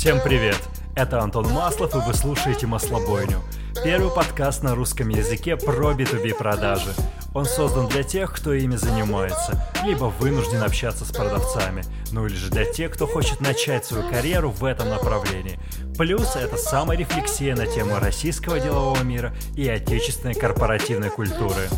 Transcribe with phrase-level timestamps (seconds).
[0.00, 0.56] Всем привет!
[0.96, 3.42] Это Антон Маслов, и вы слушаете «Маслобойню».
[3.84, 6.94] Первый подкаст на русском языке про B2B продажи.
[7.34, 12.48] Он создан для тех, кто ими занимается, либо вынужден общаться с продавцами, ну или же
[12.50, 15.60] для тех, кто хочет начать свою карьеру в этом направлении.
[15.98, 21.68] Плюс это саморефлексия на тему российского делового мира и отечественной корпоративной культуры.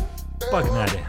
[0.49, 1.05] Погнали!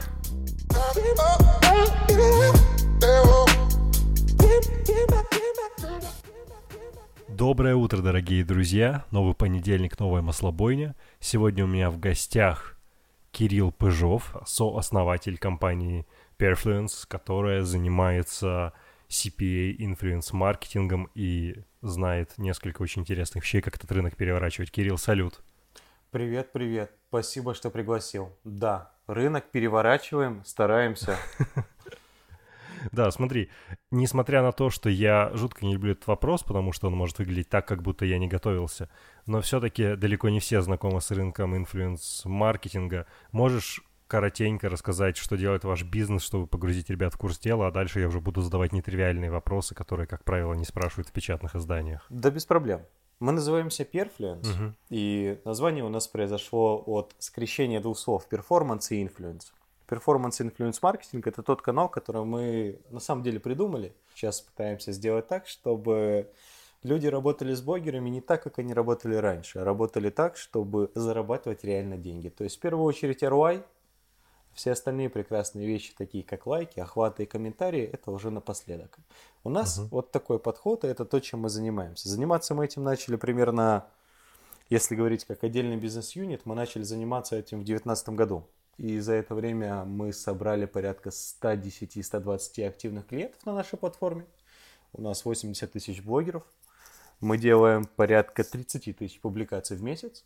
[7.36, 9.04] Доброе утро, дорогие друзья!
[9.10, 10.94] Новый понедельник, новая маслобойня.
[11.18, 12.78] Сегодня у меня в гостях
[13.32, 16.06] Кирилл Пыжов, сооснователь компании
[16.38, 18.72] Perfluence, которая занимается
[19.08, 24.70] CPA, инфлюенс-маркетингом и знает несколько очень интересных вещей, как этот рынок переворачивать.
[24.70, 25.40] Кирилл, салют!
[26.12, 26.92] Привет, привет.
[27.08, 28.32] Спасибо, что пригласил.
[28.44, 31.16] Да, рынок переворачиваем, стараемся.
[32.92, 33.50] Да, смотри,
[33.90, 37.48] несмотря на то, что я жутко не люблю этот вопрос, потому что он может выглядеть
[37.48, 38.88] так, как будто я не готовился,
[39.26, 43.06] но все-таки далеко не все знакомы с рынком инфлюенс-маркетинга.
[43.32, 48.00] Можешь коротенько рассказать, что делает ваш бизнес, чтобы погрузить ребят в курс дела, а дальше
[48.00, 52.06] я уже буду задавать нетривиальные вопросы, которые, как правило, не спрашивают в печатных изданиях.
[52.10, 52.82] Да без проблем.
[53.20, 54.74] Мы называемся Perfluence, угу.
[54.90, 59.52] и название у нас произошло от скрещения двух слов performance и influence.
[59.88, 63.94] Performance Influence Marketing– это тот канал, который мы на самом деле придумали.
[64.14, 66.30] Сейчас пытаемся сделать так, чтобы
[66.82, 71.64] люди работали с блогерами не так, как они работали раньше, а работали так, чтобы зарабатывать
[71.64, 72.28] реально деньги.
[72.28, 73.64] То есть в первую очередь ROI,
[74.54, 78.98] все остальные прекрасные вещи, такие как лайки, охваты и комментарии, это уже напоследок.
[79.42, 79.88] У нас uh-huh.
[79.90, 82.08] вот такой подход, и это то, чем мы занимаемся.
[82.08, 83.86] Заниматься мы этим начали примерно,
[84.70, 88.46] если говорить как отдельный бизнес-юнит, мы начали заниматься этим в 2019 году.
[88.78, 94.26] И за это время мы собрали порядка 110-120 активных клиентов на нашей платформе.
[94.92, 96.44] У нас 80 тысяч блогеров.
[97.20, 100.24] Мы делаем порядка 30 тысяч публикаций в месяц.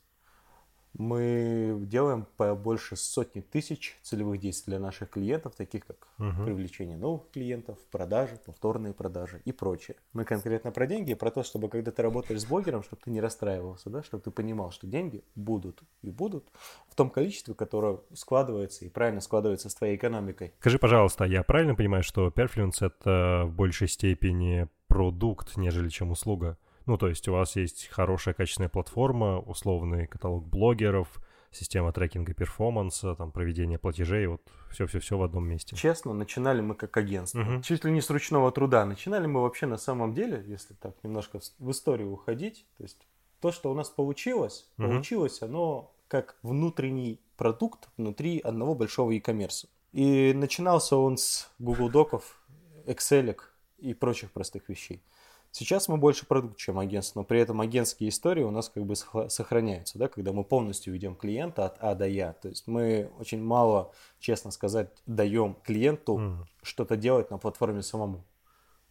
[0.94, 6.44] Мы делаем по больше сотни тысяч целевых действий для наших клиентов, таких как угу.
[6.44, 9.96] привлечение новых клиентов, продажи, повторные продажи и прочее.
[10.12, 13.20] Мы конкретно про деньги, про то, чтобы когда ты работаешь с блогером, чтобы ты не
[13.20, 16.48] расстраивался, да, чтобы ты понимал, что деньги будут и будут
[16.88, 20.52] в том количестве, которое складывается и правильно складывается с твоей экономикой.
[20.60, 26.58] Скажи, пожалуйста, я правильно понимаю, что Perfluence это в большей степени продукт, нежели чем услуга?
[26.88, 33.14] Ну, то есть у вас есть хорошая качественная платформа, условный каталог блогеров, система трекинга перформанса,
[33.14, 34.40] там, проведение платежей, вот
[34.70, 35.76] все-все-все в одном месте.
[35.76, 37.40] Честно, начинали мы как агентство.
[37.40, 37.62] Угу.
[37.62, 38.86] Чуть ли не с ручного труда.
[38.86, 43.06] Начинали мы вообще на самом деле, если так немножко в историю уходить, то есть
[43.40, 44.88] то, что у нас получилось, угу.
[44.88, 49.68] получилось оно как внутренний продукт внутри одного большого e-commerce.
[49.92, 52.40] И начинался он с Google Доков,
[52.86, 53.36] Excel
[53.76, 55.02] и прочих простых вещей.
[55.50, 58.94] Сейчас мы больше продукт, чем агентство, но при этом агентские истории у нас как бы
[58.96, 62.34] сохраняются, да, когда мы полностью ведем клиента от А до Я.
[62.34, 66.36] То есть мы очень мало, честно сказать, даем клиенту mm.
[66.62, 68.24] что-то делать на платформе самому.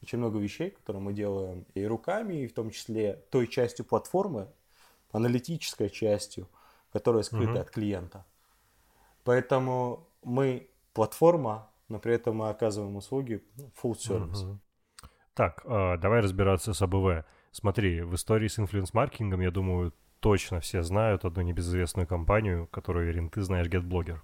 [0.01, 4.47] Очень много вещей, которые мы делаем и руками, и в том числе той частью платформы,
[5.11, 6.47] аналитической частью,
[6.91, 7.61] которая скрыта mm-hmm.
[7.61, 8.25] от клиента.
[9.23, 13.43] Поэтому мы платформа, но при этом мы оказываем услуги
[13.81, 14.43] full service.
[14.43, 14.57] Mm-hmm.
[15.37, 17.23] Так, э, давай разбираться с АБВ.
[17.51, 23.29] Смотри, в истории с инфлюенс-маркетингом, я думаю, точно все знают одну небезызвестную компанию, которую, уверен,
[23.29, 24.17] ты знаешь, GetBlogger,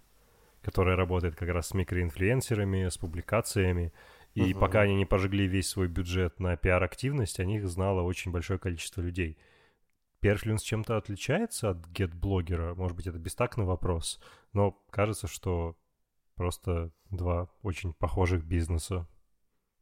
[0.64, 3.94] которая работает как раз с микроинфлюенсерами, с публикациями.
[4.34, 4.60] И uh-huh.
[4.60, 9.02] пока они не пожгли весь свой бюджет на пиар-активность, о них знало очень большое количество
[9.02, 9.38] людей.
[10.20, 12.74] Perfluence чем-то отличается от GetBlogger?
[12.74, 14.20] Может быть, это бестактный вопрос,
[14.52, 15.78] но кажется, что
[16.34, 19.08] просто два очень похожих бизнеса.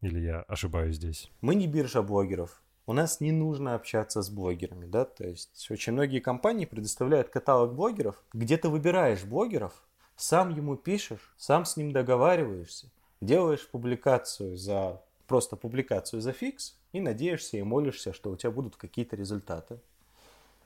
[0.01, 1.31] Или я ошибаюсь здесь?
[1.41, 2.62] Мы не биржа блогеров.
[2.88, 7.75] У нас не нужно общаться с блогерами, да, то есть очень многие компании предоставляют каталог
[7.75, 9.73] блогеров, где ты выбираешь блогеров,
[10.16, 12.91] сам ему пишешь, сам с ним договариваешься,
[13.22, 18.75] делаешь публикацию за просто публикацию за фикс и надеешься и молишься, что у тебя будут
[18.75, 19.79] какие-то результаты.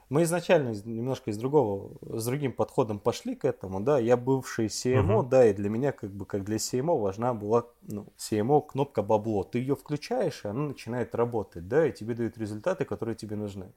[0.09, 5.21] Мы изначально немножко из другого, с другим подходом пошли к этому, да, я бывший CMO,
[5.21, 5.29] uh-huh.
[5.29, 9.43] да, и для меня, как бы, как для CMO важна была, ну, CMO кнопка бабло,
[9.43, 13.71] ты ее включаешь, и она начинает работать, да, и тебе дают результаты, которые тебе нужны.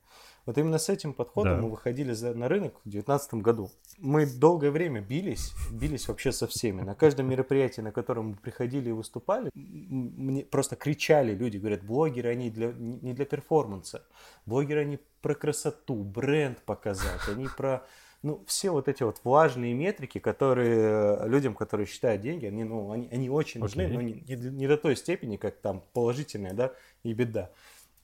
[0.44, 1.62] Вот именно с этим подходом да.
[1.62, 3.70] мы выходили за, на рынок в 2019 году.
[3.98, 6.82] Мы долгое время бились, бились вообще со всеми.
[6.82, 12.30] На каждом мероприятии, на котором мы приходили и выступали, мне просто кричали люди, говорят, блогеры,
[12.30, 14.06] они для, не для перформанса,
[14.46, 17.86] блогеры, они про красоту, бренд показать, они про
[18.22, 22.90] ну, все вот эти вот важные метрики, которые э, людям, которые считают деньги, они, ну,
[22.90, 23.92] они, они очень нужны, okay.
[23.92, 26.72] но не, не, не до той степени, как там положительная, да,
[27.04, 27.50] и беда.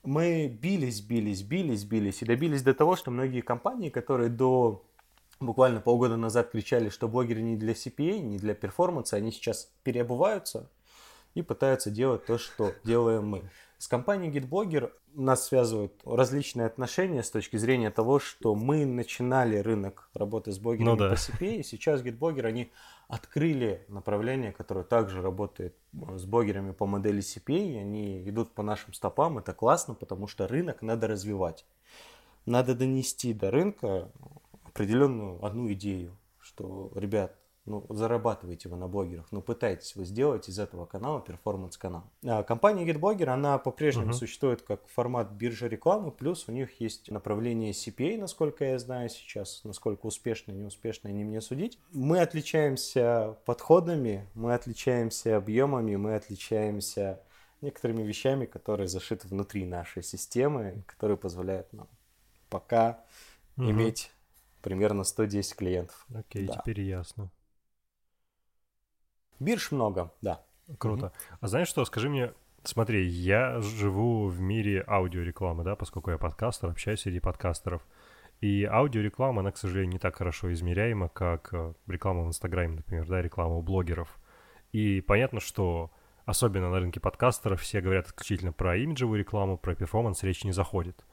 [0.05, 4.85] мы бились, бились, бились, бились и добились до того, что многие компании, которые до
[5.41, 10.71] буквально полгода назад кричали, что блогеры не для CPA, не для перформанса, они сейчас переобуваются
[11.35, 13.51] и пытаются делать то, что делаем мы.
[13.85, 20.09] С компанией GitBlogger нас связывают различные отношения с точки зрения того, что мы начинали рынок
[20.15, 21.11] работы с блогерами ну, да.
[21.11, 22.73] по CPA, и сейчас GitBlogger, они
[23.09, 28.95] открыли направление, которое также работает э, с блогерами по модели CPA, они идут по нашим
[28.95, 31.67] стопам, это классно, потому что рынок надо развивать.
[32.47, 34.11] Надо донести до рынка
[34.65, 37.37] определенную одну идею, что, ребят,
[37.67, 42.05] ну, зарабатываете вы на блогерах, но пытайтесь вы сделать из этого канала перформанс-канал.
[42.25, 44.15] А компания GetBlogger, она по-прежнему uh-huh.
[44.15, 49.63] существует как формат биржи рекламы, плюс у них есть направление CPA, насколько я знаю сейчас,
[49.65, 51.79] насколько успешно, неуспешно, не мне судить.
[51.93, 57.21] Мы отличаемся подходами, мы отличаемся объемами, мы отличаемся
[57.61, 61.89] некоторыми вещами, которые зашиты внутри нашей системы, которые позволяют нам
[62.55, 63.01] пока
[63.57, 63.69] uh-huh.
[63.69, 64.13] иметь
[64.63, 66.07] примерно 110 клиентов.
[66.15, 66.55] Окей, да.
[66.55, 67.33] теперь ясно.
[69.41, 70.43] Бирж много, да.
[70.79, 71.07] Круто.
[71.07, 71.37] Mm-hmm.
[71.41, 72.33] А знаешь что, скажи мне,
[72.63, 77.83] смотри, я живу в мире аудиорекламы, да, поскольку я подкастер, общаюсь среди подкастеров.
[78.41, 83.07] И аудиореклама, она, к сожалению, не так хорошо измеряема, как э, реклама в Инстаграме, например,
[83.07, 84.19] да, реклама у блогеров.
[84.73, 85.91] И понятно, что
[86.25, 91.05] особенно на рынке подкастеров все говорят исключительно про имиджевую рекламу, про перформанс речь не заходит.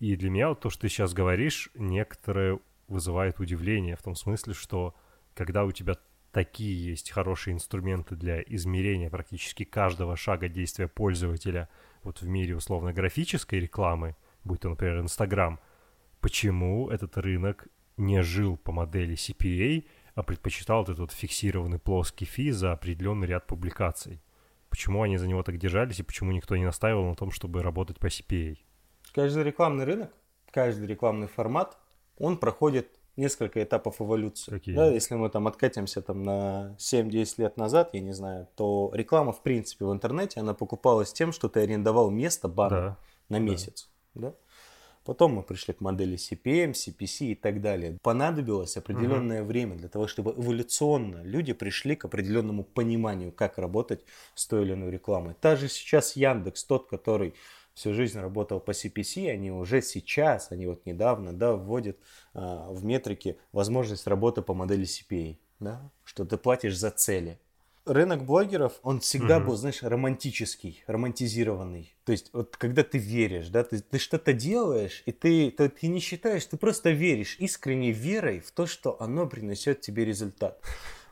[0.00, 2.58] И для меня вот то, что ты сейчас говоришь, некоторое
[2.88, 4.94] вызывает удивление в том смысле, что
[5.34, 5.96] когда у тебя
[6.36, 11.70] такие есть хорошие инструменты для измерения практически каждого шага действия пользователя
[12.02, 15.58] вот в мире условно-графической рекламы, будь то, например, Инстаграм,
[16.20, 22.72] почему этот рынок не жил по модели CPA, а предпочитал этот фиксированный плоский фи за
[22.72, 24.20] определенный ряд публикаций?
[24.68, 27.98] Почему они за него так держались и почему никто не настаивал на том, чтобы работать
[27.98, 28.58] по CPA?
[29.14, 30.12] Каждый рекламный рынок,
[30.50, 31.78] каждый рекламный формат,
[32.18, 34.50] он проходит несколько этапов эволюции.
[34.50, 34.74] Какие?
[34.74, 39.32] Да, если мы там откатимся там на 7-10 лет назад, я не знаю, то реклама
[39.32, 42.96] в принципе в интернете, она покупалась тем, что ты арендовал место бана да.
[43.28, 43.88] на месяц.
[44.14, 44.30] Да.
[44.30, 44.34] Да?
[45.06, 47.96] Потом мы пришли к модели CPM, CPC и так далее.
[48.02, 49.48] Понадобилось определенное угу.
[49.48, 54.04] время для того, чтобы эволюционно люди пришли к определенному пониманию, как работать
[54.34, 55.34] с той или иной рекламой.
[55.40, 57.34] Та же сейчас Яндекс, тот, который
[57.76, 61.98] всю жизнь работал по CPC, они уже сейчас, они вот недавно, да, вводят
[62.32, 67.38] а, в метрики возможность работы по модели CPA, да, что ты платишь за цели.
[67.84, 69.48] Рынок блогеров, он всегда угу.
[69.48, 71.94] был, знаешь, романтический, романтизированный.
[72.04, 75.86] То есть, вот когда ты веришь, да, ты, ты что-то делаешь, и ты, ты, ты
[75.86, 80.58] не считаешь, ты просто веришь искренней верой в то, что оно принесет тебе результат.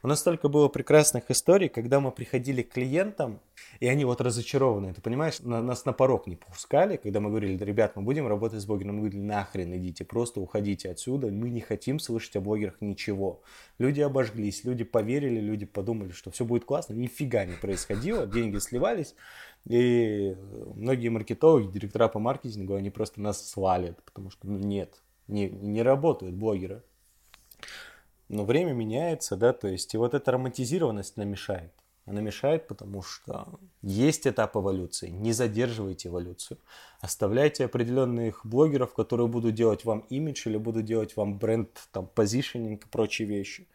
[0.03, 3.41] У нас столько было прекрасных историй, когда мы приходили к клиентам,
[3.81, 4.93] и они вот разочарованы.
[4.95, 8.61] Ты понимаешь, на, нас на порог не пускали, когда мы говорили, ребят, мы будем работать
[8.61, 8.97] с блогером.
[8.97, 11.29] Мы говорили, нахрен идите, просто уходите отсюда.
[11.29, 13.43] Мы не хотим слышать о блогерах ничего.
[13.79, 16.95] Люди обожглись, люди поверили, люди подумали, что все будет классно.
[16.95, 19.15] Нифига не происходило, деньги сливались.
[19.67, 20.37] И
[20.75, 25.83] многие маркетологи, директора по маркетингу, они просто нас свалят, потому что ну, нет, не, не
[25.83, 26.83] работают блогеры.
[28.29, 31.73] Но время меняется, да, то есть и вот эта романтизированность она мешает.
[32.07, 33.49] Она мешает, потому что
[33.81, 35.09] есть этап эволюции.
[35.09, 36.59] Не задерживайте эволюцию.
[37.01, 42.85] Оставляйте определенных блогеров, которые будут делать вам имидж или будут делать вам бренд, там, позишнинг
[42.85, 43.67] и прочие вещи.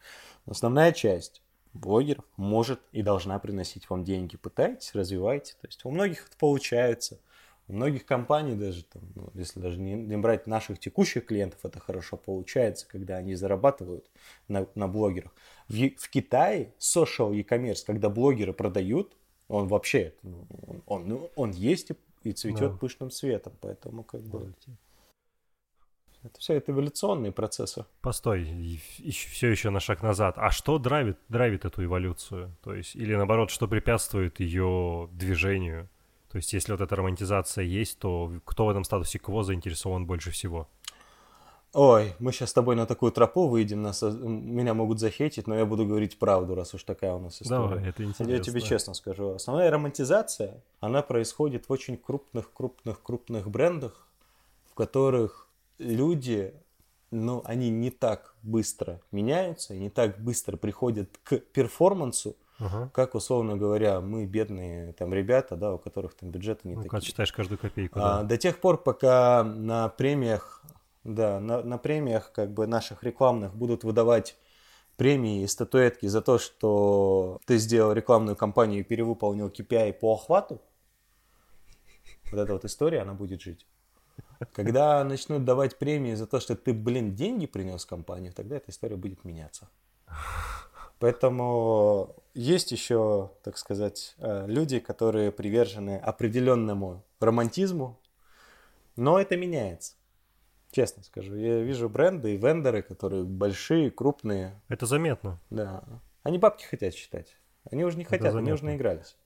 [0.46, 4.36] Но основная часть блогеров может и должна приносить вам деньги.
[4.36, 5.54] Пытайтесь, развивайте.
[5.60, 7.18] То есть у многих это получается.
[7.66, 11.78] У многих компаний даже, там, ну, если даже не, не брать наших текущих клиентов, это
[11.78, 14.10] хорошо получается, когда они зарабатывают
[14.48, 15.32] на, на блогерах.
[15.70, 20.44] В, в Китае social e-commerce, когда блогеры продают, он вообще, ну,
[20.86, 22.76] он, ну, он есть и, и цветет да.
[22.76, 24.52] пышным цветом, поэтому как бы...
[26.22, 27.86] Это все это эволюционные процессы.
[28.02, 30.34] Постой, все еще на шаг назад.
[30.36, 32.54] А что драйвит, драйвит эту эволюцию?
[32.62, 35.88] То есть, или наоборот, что препятствует ее движению?
[36.30, 40.30] То есть, если вот эта романтизация есть, то кто в этом статусе кво заинтересован больше
[40.30, 40.68] всего?
[41.72, 45.64] Ой, мы сейчас с тобой на такую тропу выйдем, нас, меня могут захейтить, но я
[45.64, 47.68] буду говорить правду, раз уж такая у нас история.
[47.68, 48.32] Давай, это интересно.
[48.32, 49.34] Я тебе честно скажу.
[49.34, 54.08] Основная романтизация, она происходит в очень крупных, крупных, крупных брендах,
[54.68, 55.46] в которых
[55.78, 56.54] люди,
[57.12, 62.90] ну, они не так быстро меняются, не так быстро приходят к перформансу, Ага.
[62.92, 67.00] Как, условно говоря, мы бедные там ребята, да, у которых там бюджеты не ну, такие.
[67.00, 67.98] считаешь каждую копейку.
[67.98, 68.24] А, да.
[68.24, 70.62] До тех пор, пока на премиях,
[71.04, 74.36] да, на, на премиях как бы наших рекламных будут выдавать
[74.96, 80.60] премии и статуэтки за то, что ты сделал рекламную кампанию и перевыполнил KPI по охвату,
[82.30, 83.66] Вот эта вот история, она будет жить.
[84.52, 88.70] Когда начнут давать премии за то, что ты, блин, деньги принес в компанию, тогда эта
[88.70, 89.68] история будет меняться.
[90.98, 97.98] Поэтому есть еще, так сказать, э, люди, которые привержены определенному романтизму,
[98.96, 99.94] но это меняется.
[100.70, 104.60] Честно скажу, я вижу бренды и вендоры, которые большие, крупные.
[104.68, 105.40] Это заметно.
[105.50, 105.82] Да.
[106.22, 107.36] Они бабки хотят считать.
[107.70, 109.16] Они уже не хотят, они уже наигрались.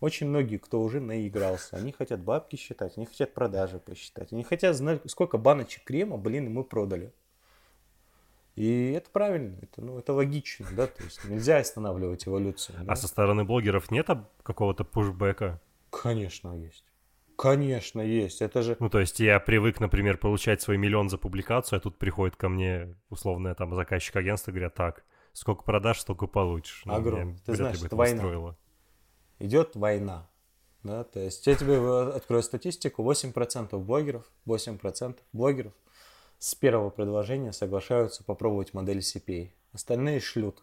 [0.00, 4.76] Очень многие, кто уже наигрался, они хотят бабки считать, они хотят продажи посчитать, они хотят
[4.76, 7.12] знать, сколько баночек крема, блин, мы продали.
[8.54, 12.76] И это правильно, это, ну, это логично, да, то есть нельзя останавливать эволюцию.
[12.82, 12.92] Да?
[12.92, 14.08] А со стороны блогеров нет
[14.42, 15.60] какого-то пушбэка?
[15.90, 16.84] Конечно, есть.
[17.38, 18.42] Конечно, есть.
[18.42, 18.76] Это же...
[18.80, 22.48] Ну, то есть я привык, например, получать свой миллион за публикацию, а тут приходит ко
[22.48, 26.82] мне, условно, там, заказчик агентства, говорят, так, сколько продашь, столько получишь.
[26.84, 27.38] Ну, Огромно.
[27.46, 28.16] Ты знаешь, это война.
[28.16, 28.58] Устроило.
[29.38, 30.28] Идет война.
[30.82, 31.78] Да, то есть я тебе
[32.14, 35.72] открою статистику, 8% блогеров, 8% блогеров–
[36.38, 39.50] с первого предложения соглашаются попробовать модель CPA.
[39.72, 40.62] Остальные шлют.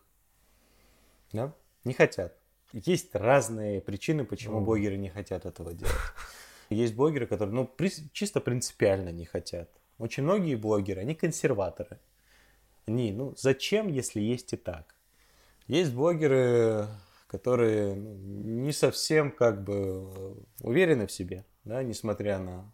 [1.34, 1.54] Да?
[1.84, 2.38] Не хотят.
[2.72, 4.66] Есть разные причины, почему ну.
[4.66, 5.94] блогеры не хотят этого делать.
[6.70, 9.70] Есть блогеры, которые ну, при, чисто принципиально не хотят.
[9.98, 12.00] Очень многие блогеры, они консерваторы.
[12.86, 14.96] Они, ну, зачем, если есть и так?
[15.68, 16.88] Есть блогеры,
[17.28, 22.72] которые ну, не совсем как бы уверены в себе, да, несмотря на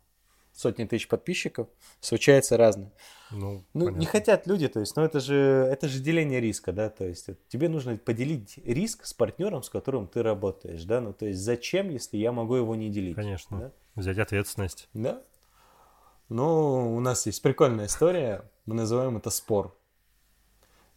[0.53, 1.67] сотни тысяч подписчиков,
[2.01, 2.91] случается разное.
[3.31, 6.89] Ну, ну не хотят люди, то есть, ну это же, это же деление риска, да,
[6.89, 11.25] то есть тебе нужно поделить риск с партнером, с которым ты работаешь, да, ну то
[11.25, 13.15] есть зачем, если я могу его не делить?
[13.15, 13.71] Конечно, да?
[13.95, 14.89] Взять ответственность.
[14.93, 15.21] Да.
[16.29, 19.75] Ну, у нас есть прикольная история, мы называем это спор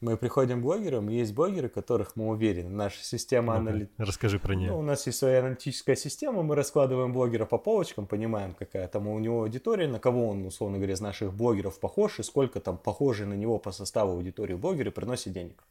[0.04, 2.68] мы приходим к блогерам, и есть блогеры, которых мы уверены.
[2.68, 3.94] Наша система аналитики...
[3.98, 4.70] Расскажи про нее.
[4.70, 9.08] Ну, у нас есть своя аналитическая система, мы раскладываем блогера по полочкам, понимаем, какая там
[9.08, 12.76] у него аудитория, на кого он, условно говоря, из наших блогеров похож, и сколько там
[12.76, 15.64] похожие на него по составу аудитории блогеры приносят денег.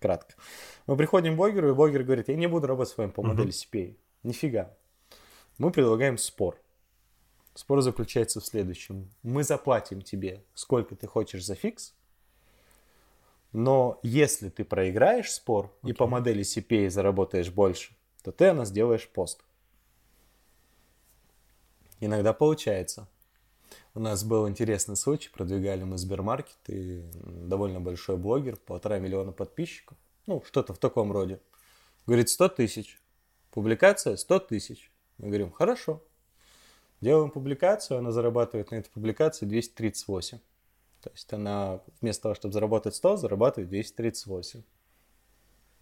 [0.00, 0.34] Кратко.
[0.86, 3.50] Мы приходим к блогеру, и блогер говорит, я не буду работать с вами по модели
[3.50, 3.96] CPA.
[4.22, 4.74] Нифига.
[5.60, 6.58] Мы предлагаем спор.
[7.54, 9.10] Спор заключается в следующем.
[9.22, 11.92] Мы заплатим тебе, сколько ты хочешь за фикс,
[13.52, 15.90] но если ты проиграешь спор okay.
[15.90, 19.44] и по модели CPA заработаешь больше, то ты о нас делаешь пост.
[22.00, 23.06] Иногда получается.
[23.92, 29.98] У нас был интересный случай, продвигали мы Сбермаркет, и довольно большой блогер, полтора миллиона подписчиков,
[30.24, 31.38] ну, что-то в таком роде.
[32.06, 32.98] Говорит, 100 тысяч.
[33.50, 34.90] Публикация 100 тысяч.
[35.20, 36.02] Мы говорим, хорошо.
[37.02, 40.38] Делаем публикацию, она зарабатывает на этой публикации 238.
[41.02, 44.62] То есть она вместо того, чтобы заработать 100, зарабатывает 238.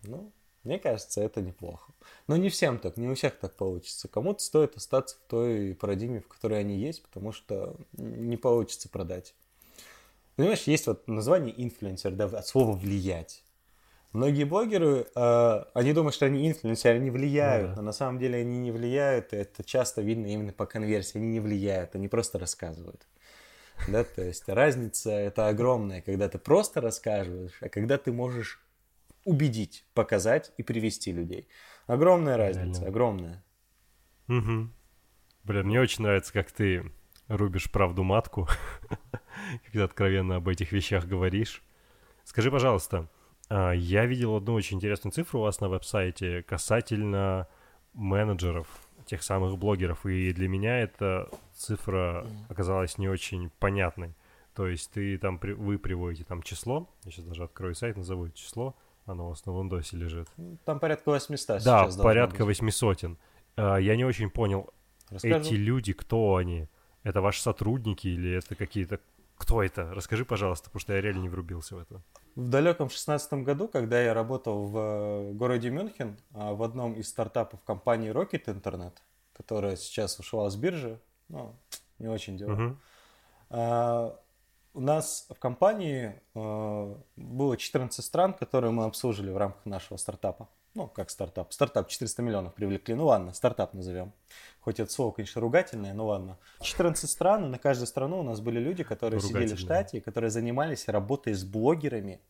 [0.03, 0.33] Ну,
[0.65, 1.93] мне кажется, это неплохо.
[2.27, 4.09] Но не всем так, не у всех так получится.
[4.09, 9.35] Кому-то стоит остаться в той парадигме, в которой они есть, потому что не получится продать.
[10.35, 13.45] Понимаешь, есть вот название инфлюенсер, да, от слова влиять.
[14.13, 17.81] Многие блогеры, э, они думают, что они инфлюенсеры, они влияют, ну, да.
[17.81, 21.29] но на самом деле они не влияют, и это часто видно именно по конверсии, они
[21.29, 23.07] не влияют, они просто рассказывают.
[23.87, 28.61] Да, то есть разница это огромная, когда ты просто рассказываешь, а когда ты можешь
[29.25, 31.49] убедить, показать и привести людей.
[31.87, 32.89] Огромная разница, Реально.
[32.89, 33.45] огромная.
[34.29, 34.71] Угу.
[35.45, 36.91] Блин, мне очень нравится, как ты
[37.29, 38.49] рубишь правду матку,
[39.67, 41.63] когда откровенно об этих вещах говоришь.
[42.25, 43.09] Скажи, пожалуйста,
[43.51, 47.49] я видел одну очень интересную цифру у вас на веб-сайте касательно
[47.95, 48.69] менеджеров
[49.09, 50.07] тех самых блогеров.
[50.07, 54.15] И для меня эта цифра оказалась не очень понятной.
[54.55, 58.77] То есть ты там, вы приводите там число, я сейчас даже открою сайт, назову число,
[59.07, 60.29] оно у вас на Windows лежит.
[60.65, 63.17] Там порядка 800 Да, порядка 800.
[63.57, 64.69] А, я не очень понял,
[65.11, 65.37] Расскажу.
[65.37, 66.69] эти люди, кто они?
[67.05, 69.01] Это ваши сотрудники или это какие-то...
[69.37, 69.95] Кто это?
[69.95, 72.03] Расскажи, пожалуйста, потому что я реально не врубился в это.
[72.39, 77.09] В далеком шестнадцатом году, когда я работал в э, городе Мюнхен, а, в одном из
[77.09, 78.93] стартапов компании Rocket Internet,
[79.33, 81.57] которая сейчас ушла с биржи, ну,
[81.99, 82.77] не очень дело.
[83.51, 84.17] Uh-huh.
[84.73, 90.49] У нас в компании э, было 14 стран, которые мы обслужили в рамках нашего стартапа.
[90.79, 91.53] Ну, как стартап.
[91.53, 92.95] Стартап 400 миллионов привлекли.
[92.95, 94.13] Ну ладно, стартап назовем.
[94.61, 96.39] Хоть это слово, конечно, ругательное, но ладно.
[96.61, 100.31] 14 стран, и на каждую страну у нас были люди, которые сидели в штате, которые
[100.31, 102.21] занимались работой с блогерами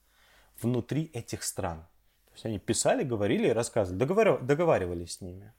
[0.62, 1.80] внутри этих стран.
[2.28, 4.40] То есть они писали, говорили и рассказывали, договар...
[4.40, 5.52] договаривались с ними.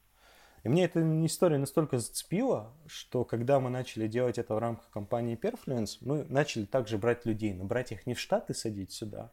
[0.63, 5.37] И мне эта история настолько зацепила, что когда мы начали делать это в рамках компании
[5.39, 9.31] Perfluence, мы начали также брать людей, но брать их не в Штаты садить сюда,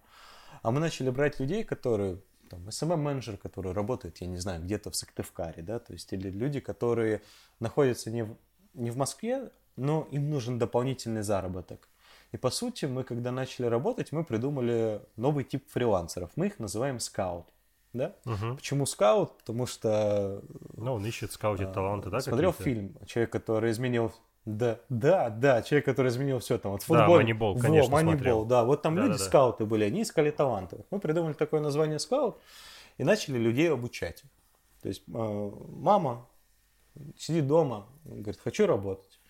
[0.60, 4.96] а мы начали брать людей, которые там, SMM-менеджер, который работает, я не знаю, где-то в
[4.96, 7.22] Сыктывкаре, да, то есть или люди, которые
[7.60, 8.36] находятся не в
[8.76, 11.88] не в Москве, но им нужен дополнительный заработок.
[12.32, 16.30] И по сути, мы когда начали работать, мы придумали новый тип фрилансеров.
[16.36, 17.46] Мы их называем скаут.
[17.92, 18.14] Да?
[18.26, 18.56] Угу.
[18.56, 19.38] Почему скаут?
[19.38, 20.42] Потому что...
[20.76, 22.20] Ну, он ищет, скаутит а, таланты, да?
[22.20, 24.12] Смотрел фильм «Человек, который изменил
[24.46, 26.72] да, да, да, человек, который изменил все там.
[26.72, 27.18] Вот футбол.
[27.18, 28.44] Да, Moneyball, конечно, Во, Moneyball, смотрел.
[28.44, 28.64] да.
[28.64, 29.24] Вот там Да, люди да, да.
[29.24, 30.84] скауты были, они искали таланты.
[30.90, 32.38] Мы придумали такое название скаут
[32.96, 34.22] и начали людей обучать.
[34.82, 36.26] То есть э, мама
[37.18, 39.20] сидит дома, говорит, хочу работать.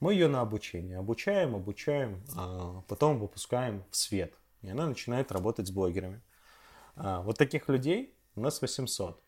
[0.00, 4.34] Мы ее на обучение обучаем, обучаем, а потом выпускаем в свет.
[4.62, 6.20] И она начинает работать с блогерами.
[6.96, 9.21] А, вот таких людей у нас 800.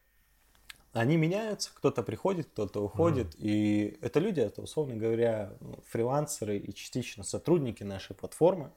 [0.94, 3.34] Они меняются, кто-то приходит, кто-то уходит.
[3.36, 8.70] И это люди, это, условно говоря, ну, фрилансеры и частично сотрудники нашей платформы,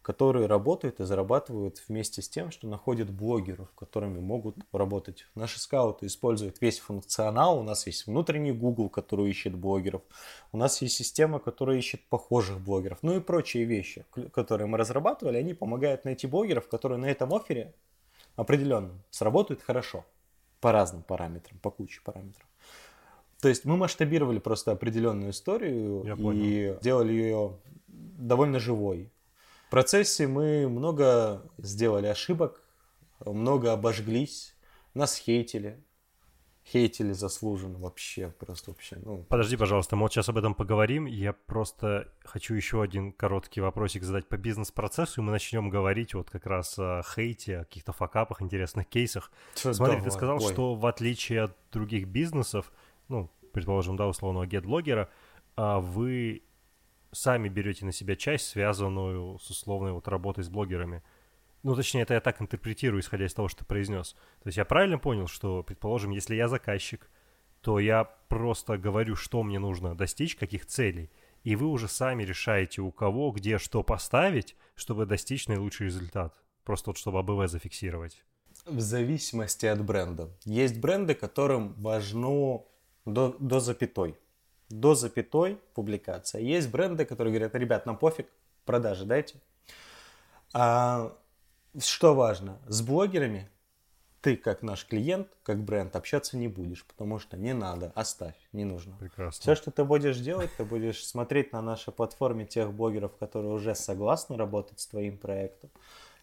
[0.00, 5.26] которые работают и зарабатывают вместе с тем, что находят блогеров, которыми могут работать.
[5.34, 7.58] Наши скауты используют весь функционал.
[7.58, 10.02] У нас есть внутренний Google, который ищет блогеров.
[10.52, 13.00] У нас есть система, которая ищет похожих блогеров.
[13.02, 17.74] Ну и прочие вещи, которые мы разрабатывали, они помогают найти блогеров, которые на этом оффере
[18.36, 20.04] определенном сработают хорошо.
[20.60, 22.46] По разным параметрам, по куче параметров.
[23.40, 26.78] То есть мы масштабировали просто определенную историю Я и понял.
[26.80, 29.10] делали ее довольно живой.
[29.68, 32.62] В процессе мы много сделали ошибок,
[33.24, 34.54] много обожглись,
[34.94, 35.82] нас хейтили.
[36.72, 38.96] Хейтили заслуженно вообще, просто вообще.
[39.04, 41.06] Ну, Подожди, пожалуйста, мы вот сейчас об этом поговорим.
[41.06, 46.30] Я просто хочу еще один короткий вопросик задать по бизнес-процессу, и мы начнем говорить вот
[46.30, 49.32] как раз о хейте, о каких-то факапах, интересных кейсах.
[49.56, 50.52] Чё, Смотри, ты давай, сказал, ой.
[50.52, 52.70] что в отличие от других бизнесов,
[53.08, 55.08] ну, предположим, да, условного гет-блогера,
[55.56, 56.44] а, вы
[57.12, 61.02] сами берете на себя часть, связанную с условной вот работой с блогерами.
[61.62, 64.12] Ну, точнее, это я так интерпретирую, исходя из того, что ты произнес.
[64.42, 67.10] То есть я правильно понял, что, предположим, если я заказчик,
[67.60, 71.10] то я просто говорю, что мне нужно достичь, каких целей,
[71.44, 76.34] и вы уже сами решаете, у кого, где, что поставить, чтобы достичь наилучший результат.
[76.64, 78.22] Просто вот чтобы АБВ зафиксировать.
[78.66, 80.30] В зависимости от бренда.
[80.44, 82.62] Есть бренды, которым важно
[83.04, 84.16] до, до запятой.
[84.68, 86.40] До запятой публикация.
[86.42, 88.28] Есть бренды, которые говорят, ребят, нам пофиг,
[88.64, 89.40] продажи дайте.
[90.52, 91.16] А,
[91.78, 92.58] что важно?
[92.66, 93.50] С блогерами
[94.20, 98.64] ты, как наш клиент, как бренд, общаться не будешь, потому что не надо, оставь, не
[98.64, 98.96] нужно.
[98.98, 99.40] Прекрасно.
[99.40, 103.74] Все, что ты будешь делать, ты будешь смотреть на нашей платформе тех блогеров, которые уже
[103.74, 105.70] согласны работать с твоим проектом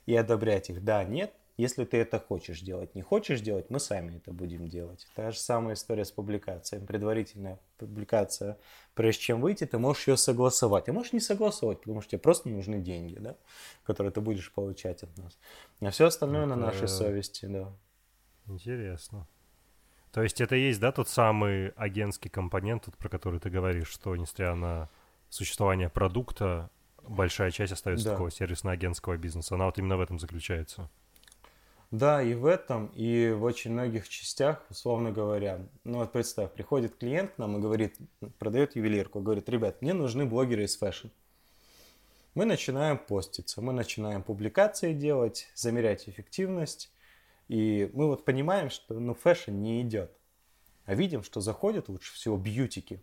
[0.06, 0.84] и одобрять их.
[0.84, 1.34] Да, нет.
[1.58, 5.08] Если ты это хочешь делать, не хочешь делать, мы сами это будем делать.
[5.16, 6.86] Та же самая история с публикацией.
[6.86, 8.60] Предварительная публикация,
[8.94, 10.88] прежде чем выйти, ты можешь ее согласовать.
[10.88, 13.36] А можешь не согласовать, потому что тебе просто нужны деньги, да,
[13.84, 15.36] которые ты будешь получать от нас.
[15.82, 17.74] А все остальное на Это- нашей совести, да.
[18.46, 19.28] Интересно.
[20.12, 23.90] То есть это и есть, да, тот самый агентский компонент, вот, про который ты говоришь,
[23.90, 24.90] что несмотря на
[25.30, 26.70] существование продукта,
[27.04, 28.12] большая часть остается Да.
[28.12, 29.56] такого сервисно-агентского бизнеса.
[29.56, 30.90] Она вот именно в этом заключается.
[31.92, 35.62] Да, и в этом, и в очень многих частях, условно говоря.
[35.86, 37.96] Ну вот представь, приходит клиент к нам и говорит,
[38.40, 41.08] продает ювелирку, говорит, ребят, мне нужны блогеры из fashion.
[42.36, 46.92] Мы начинаем поститься, мы начинаем публикации делать, замерять эффективность.
[47.48, 50.12] И мы вот понимаем, что ну, fashion не идет.
[50.86, 53.02] А видим, что заходят лучше всего beauty ки.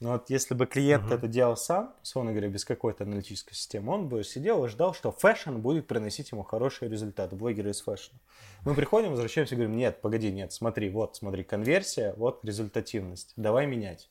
[0.00, 1.12] Но вот если бы клиент Мгм.
[1.12, 5.12] это делал сам, условно говоря, без какой-то аналитической системы, он бы сидел и ждал, что
[5.12, 8.18] fashion будет приносить ему хороший результат, блогеры из fashion а.
[8.64, 13.66] Мы приходим, возвращаемся и говорим, нет, погоди, нет, смотри, вот, смотри, конверсия, вот результативность, давай
[13.66, 14.08] менять.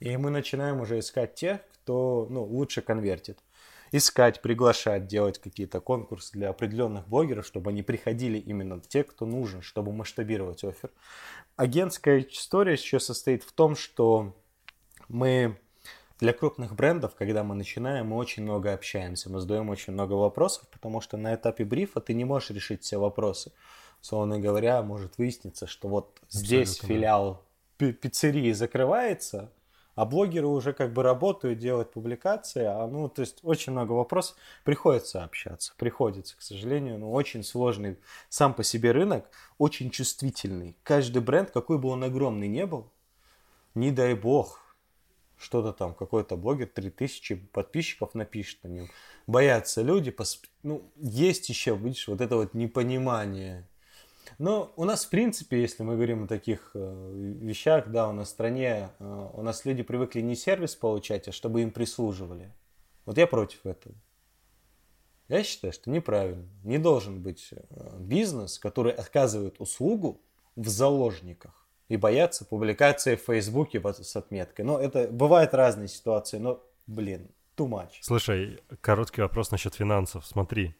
[0.00, 3.38] И мы начинаем уже искать тех, кто ну, лучше конвертит.
[3.92, 9.60] Искать, приглашать, делать какие-то конкурсы для определенных блогеров, чтобы они приходили именно те, кто нужен,
[9.60, 10.90] чтобы масштабировать оффер.
[11.56, 14.34] Агентская история еще состоит в том, что
[15.12, 15.58] мы
[16.18, 20.68] для крупных брендов, когда мы начинаем, мы очень много общаемся, мы задаем очень много вопросов,
[20.70, 23.52] потому что на этапе брифа ты не можешь решить все вопросы.
[24.00, 26.94] Условно говоря, может выясниться, что вот здесь Абсолютно, да.
[26.94, 27.42] филиал
[27.76, 29.52] пи- пиццерии закрывается,
[29.94, 34.36] а блогеры уже как бы работают, делают публикации, а ну, то есть очень много вопросов.
[34.64, 37.98] Приходится общаться, приходится, к сожалению, ну, очень сложный
[38.28, 39.26] сам по себе рынок,
[39.58, 40.76] очень чувствительный.
[40.82, 42.90] Каждый бренд, какой бы он огромный не был,
[43.74, 44.61] не дай бог,
[45.42, 48.88] что-то там, какой-то блогер 3000 подписчиков напишет на нем.
[49.26, 53.68] Боятся люди, пос- ну, есть еще, видишь, вот это вот непонимание.
[54.38, 58.28] Но у нас, в принципе, если мы говорим о таких э, вещах, да, у нас
[58.28, 62.52] в стране, э, у нас люди привыкли не сервис получать, а чтобы им прислуживали.
[63.04, 63.94] Вот я против этого.
[65.28, 66.48] Я считаю, что неправильно.
[66.62, 70.20] Не должен быть э, бизнес, который оказывает услугу
[70.56, 71.61] в заложниках.
[71.92, 74.64] И боятся публикации в Фейсбуке с отметкой.
[74.64, 77.90] Но это бывают разные ситуации, но, блин, too much.
[78.00, 80.24] Слушай, короткий вопрос насчет финансов.
[80.24, 80.74] Смотри,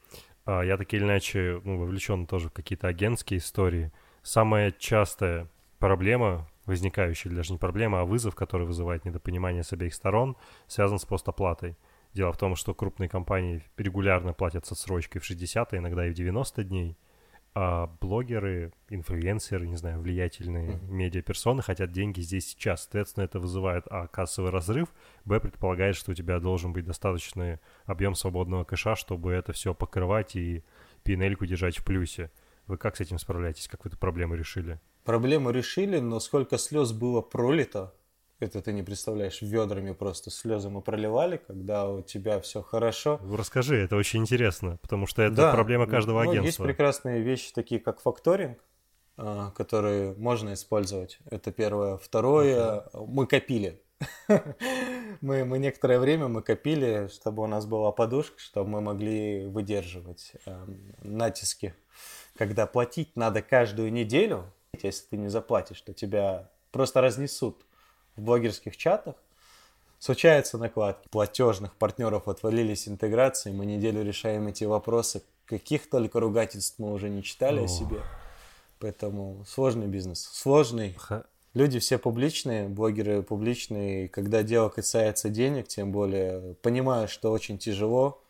[0.46, 3.92] а, я так или иначе ну, вовлечен тоже в какие-то агентские истории.
[4.22, 5.48] Самая частая
[5.79, 11.05] проблема, возникающая, даже не проблема, а вызов, который вызывает недопонимание с обеих сторон, связан с
[11.05, 11.77] постоплатой.
[12.14, 16.11] Дело в том, что крупные компании регулярно платят с отсрочкой в 60, а иногда и
[16.11, 16.96] в 90 дней
[17.55, 20.91] а блогеры, инфлюенсеры, не знаю, влиятельные mm-hmm.
[20.91, 22.83] медиаперсоны хотят деньги здесь сейчас.
[22.83, 24.88] Соответственно, это вызывает, а, кассовый разрыв,
[25.27, 30.35] б, предполагает, что у тебя должен быть достаточный объем свободного кэша, чтобы это все покрывать
[30.35, 30.65] и
[31.03, 32.31] пинельку держать в плюсе.
[32.67, 33.69] Вы как с этим справляетесь?
[33.69, 34.81] Как вы эту проблему решили?
[35.05, 37.93] Проблему решили, но сколько слез было пролито
[38.42, 43.20] это ты не представляешь, ведрами просто слезы мы проливали, когда у тебя все хорошо.
[43.22, 46.46] Ну, расскажи, это очень интересно, потому что это да, проблема каждого ну, агентства.
[46.46, 48.59] Есть прекрасные вещи, такие как факторинг,
[49.16, 51.18] а, которые можно использовать.
[51.31, 51.96] Это первое.
[51.96, 53.07] Второе, uh-huh.
[53.07, 53.81] мы копили.
[55.20, 60.33] мы, мы некоторое время мы копили, чтобы у нас была подушка, чтобы мы могли выдерживать
[60.44, 60.66] э,
[61.02, 61.74] натиски.
[62.37, 64.46] Когда платить надо каждую неделю,
[64.83, 67.64] если ты не заплатишь, то тебя просто разнесут
[68.16, 69.16] в блогерских чатах.
[69.98, 71.09] Случаются накладки.
[71.09, 73.53] Платежных партнеров отвалились интеграции.
[73.53, 75.22] Мы неделю решаем эти вопросы.
[75.46, 78.01] Каких только ругательств мы уже не читали о, о себе.
[78.81, 80.29] Поэтому сложный бизнес.
[80.33, 80.94] Сложный.
[80.98, 81.25] Ха.
[81.55, 84.09] Люди все публичные, блогеры публичные.
[84.09, 88.20] Когда дело касается денег, тем более, понимаю, что очень тяжело.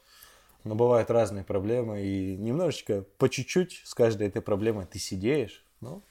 [0.64, 2.02] Но бывают разные проблемы.
[2.02, 5.64] И немножечко, по чуть-чуть с каждой этой проблемой ты сидеешь.
[5.80, 6.02] Ну,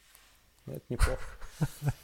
[0.65, 1.21] это неплохо.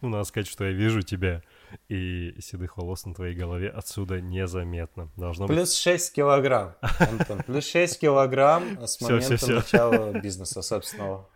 [0.00, 1.42] Ну, надо сказать, что я вижу тебя,
[1.88, 5.10] и седых волос на твоей голове отсюда незаметно.
[5.16, 5.78] Должно плюс быть...
[5.78, 11.28] 6 килограмм, Антон, плюс 6 килограмм с момента все, все, начала бизнеса собственного.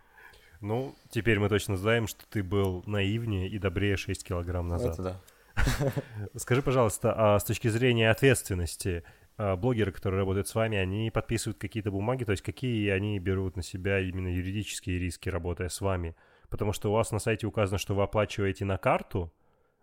[0.61, 4.93] Ну, теперь мы точно знаем, что ты был наивнее и добрее 6 килограмм назад.
[4.93, 5.21] Это да.
[6.37, 9.03] Скажи, пожалуйста, а с точки зрения ответственности,
[9.37, 13.55] а, блогеры, которые работают с вами, они подписывают какие-то бумаги, то есть какие они берут
[13.55, 16.15] на себя именно юридические риски, работая с вами?
[16.53, 19.33] Потому что у вас на сайте указано, что вы оплачиваете на карту,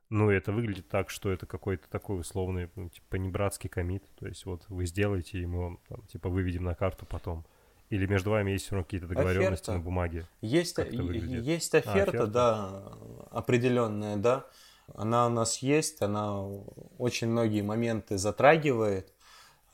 [0.08, 4.04] ну, это выглядит так, что это какой-то такой условный, ну, типа, небратский комит.
[4.16, 7.44] То есть вот вы сделаете, и мы вам, там, типа, выведем на карту потом.
[7.88, 9.72] Или между вами есть все равно какие-то договоренности оферта.
[9.72, 10.26] на бумаге?
[10.42, 12.82] Есть, есть оферта, а, оферта, да,
[13.32, 14.46] определенная, да.
[14.94, 16.40] Она у нас есть, она
[16.98, 19.12] очень многие моменты затрагивает.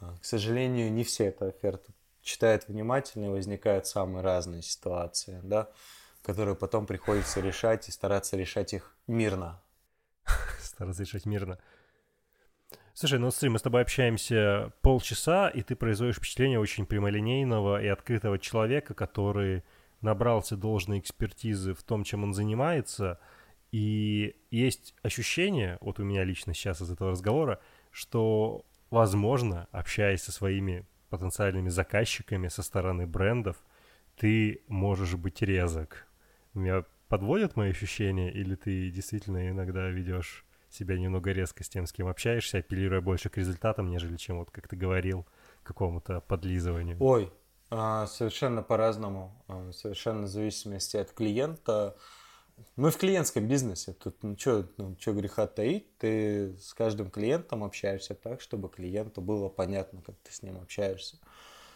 [0.00, 5.68] К сожалению, не все эту оферту читают внимательно, и возникают самые разные ситуации, да
[6.26, 9.62] которые потом приходится решать и стараться решать их мирно.
[10.60, 11.60] Стараться решать мирно.
[12.94, 17.86] Слушай, ну смотри, мы с тобой общаемся полчаса, и ты производишь впечатление очень прямолинейного и
[17.86, 19.62] открытого человека, который
[20.00, 23.20] набрался должной экспертизы в том, чем он занимается,
[23.70, 27.60] и есть ощущение, вот у меня лично сейчас из этого разговора,
[27.92, 33.62] что, возможно, общаясь со своими потенциальными заказчиками со стороны брендов,
[34.16, 36.05] ты можешь быть резок,
[36.58, 41.92] меня подводят мои ощущения, или ты действительно иногда ведешь себя немного резко с тем, с
[41.92, 45.26] кем общаешься, апеллируя больше к результатам, нежели чем, вот как ты говорил,
[45.62, 46.96] какому-то подлизыванию?
[47.00, 47.32] Ой,
[47.70, 51.96] а, совершенно по-разному, а, совершенно в зависимости от клиента.
[52.76, 57.64] Мы в клиентском бизнесе, тут ну что ну, чё греха таить, ты с каждым клиентом
[57.64, 61.18] общаешься так, чтобы клиенту было понятно, как ты с ним общаешься.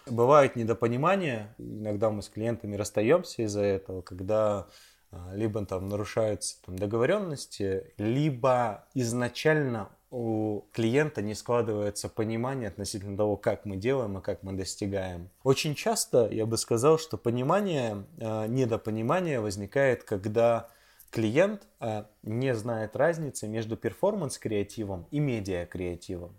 [0.07, 4.67] Бывают недопонимания, иногда мы с клиентами расстаемся из-за этого, когда
[5.13, 13.37] а, либо там нарушаются там, договоренности, либо изначально у клиента не складывается понимание относительно того,
[13.37, 15.31] как мы делаем и как мы достигаем.
[15.45, 20.69] Очень часто я бы сказал, что понимание, а, недопонимание возникает, когда
[21.11, 26.35] клиент а, не знает разницы между перформанс-креативом и медиа-креативом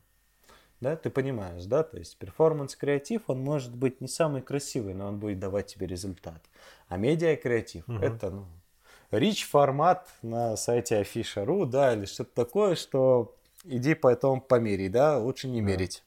[0.81, 5.19] да, ты понимаешь, да, то есть перформанс-креатив, он может быть не самый красивый, но он
[5.19, 6.41] будет давать тебе результат.
[6.87, 7.99] А медиа-креатив угу.
[7.99, 8.45] это, ну,
[9.11, 15.47] rich формат на сайте afisha.ru, да, или что-то такое, что иди потом померяй, да, лучше
[15.47, 16.03] не мерить,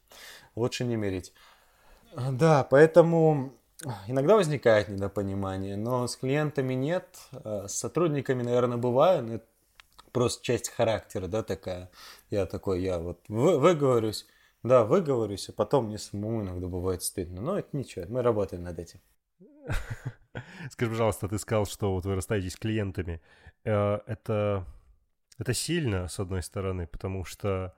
[0.56, 1.32] лучше не мерить.
[2.32, 3.52] Да, поэтому
[4.08, 9.44] иногда возникает недопонимание, но с клиентами нет, а с сотрудниками, наверное, бывает, это
[10.10, 11.90] просто часть характера, да, такая.
[12.30, 14.26] Я такой, я вот выговорюсь,
[14.64, 17.40] да, выговорюсь, а потом мне самому иногда бывает стыдно.
[17.42, 19.00] Но это ничего, мы работаем над этим.
[20.70, 23.20] Скажи, пожалуйста, ты сказал, что вот вы расстаетесь с клиентами.
[23.64, 24.66] Э, это,
[25.38, 27.74] это сильно, с одной стороны, потому что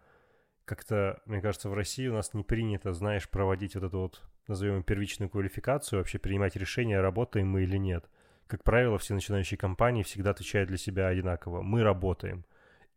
[0.64, 4.85] как-то, мне кажется, в России у нас не принято, знаешь, проводить вот эту вот, назовем
[4.85, 8.09] первичную квалификацию, вообще принимать решение, работаем мы или нет.
[8.46, 11.62] как правило, все начинающие компании всегда отвечают для себя одинаково.
[11.62, 12.44] Мы работаем.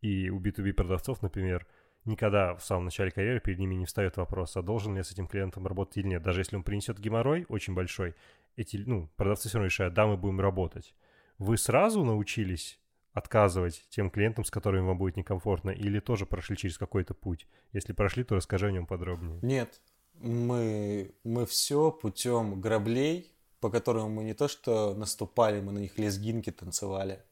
[0.00, 1.66] И у B2B продавцов, например,
[2.04, 5.12] никогда в самом начале карьеры перед ними не встает вопрос, а должен ли я с
[5.12, 6.22] этим клиентом работать или нет.
[6.22, 8.14] Даже если он принесет геморрой очень большой,
[8.56, 10.94] эти, ну, продавцы все равно решают, да, мы будем работать.
[11.38, 12.78] Вы сразу научились
[13.12, 17.46] отказывать тем клиентам, с которыми вам будет некомфортно, или тоже прошли через какой-то путь?
[17.72, 19.38] Если прошли, то расскажи о нем подробнее.
[19.42, 19.80] Нет,
[20.14, 25.98] мы, мы все путем граблей, по которым мы не то что наступали, мы на них
[25.98, 27.22] лезгинки танцевали.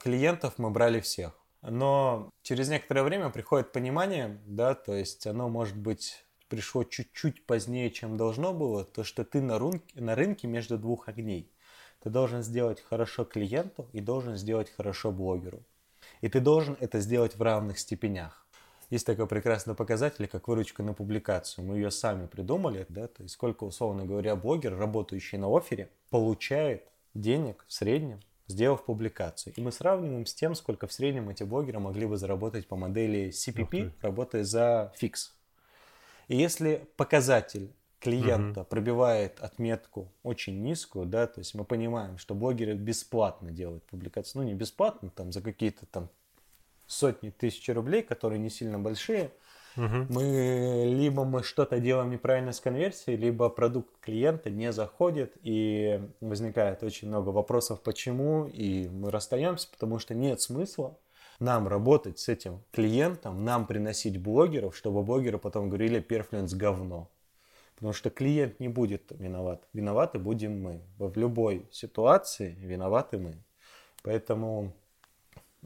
[0.00, 1.32] Клиентов мы брали всех.
[1.62, 7.90] Но через некоторое время приходит понимание, да, то есть оно может быть пришло чуть-чуть позднее,
[7.90, 11.50] чем должно было, то что ты на рынке, на рынке между двух огней.
[12.02, 15.62] Ты должен сделать хорошо клиенту и должен сделать хорошо блогеру.
[16.20, 18.46] И ты должен это сделать в равных степенях.
[18.90, 21.64] Есть такой прекрасный показатель, как выручка на публикацию.
[21.64, 26.84] Мы ее сами придумали, да, то есть сколько, условно говоря, блогер, работающий на офере, получает
[27.12, 29.52] денег в среднем сделав публикацию.
[29.56, 33.30] И мы сравниваем с тем, сколько в среднем эти блогеры могли бы заработать по модели
[33.30, 35.34] CPP, работая за фикс.
[36.28, 38.68] И если показатель клиента угу.
[38.68, 44.44] пробивает отметку очень низкую, да, то есть мы понимаем, что блогеры бесплатно делают публикации, ну
[44.44, 46.08] не бесплатно, там за какие-то там
[46.86, 49.32] сотни тысяч рублей, которые не сильно большие,
[49.76, 50.06] Угу.
[50.08, 56.82] Мы либо мы что-то делаем неправильно с конверсией, либо продукт клиента не заходит, и возникает
[56.82, 60.96] очень много вопросов, почему, и мы расстаемся, потому что нет смысла
[61.38, 67.10] нам работать с этим клиентом, нам приносить блогеров, чтобы блогеры потом говорили «перфлинс говно».
[67.74, 69.68] Потому что клиент не будет виноват.
[69.74, 70.80] Виноваты будем мы.
[70.96, 73.34] В любой ситуации виноваты мы.
[74.02, 74.72] Поэтому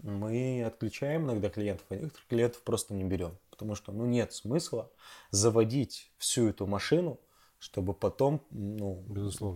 [0.02, 4.90] мы отключаем иногда клиентов, а некоторых клиентов просто не берем потому что ну, нет смысла
[5.30, 7.20] заводить всю эту машину,
[7.58, 9.04] чтобы потом ну,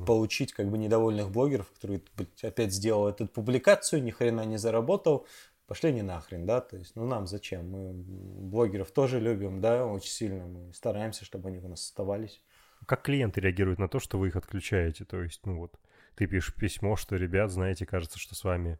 [0.07, 2.03] получить как бы недовольных блогеров, которые
[2.43, 5.27] опять сделал эту публикацию, ни хрена не заработал,
[5.67, 10.11] пошли не нахрен, да, то есть, ну нам зачем, мы блогеров тоже любим, да, очень
[10.11, 12.43] сильно, мы стараемся, чтобы они у нас оставались.
[12.85, 15.81] Как клиенты реагируют на то, что вы их отключаете, то есть, ну вот,
[16.14, 18.79] ты пишешь письмо, что, ребят, знаете, кажется, что с вами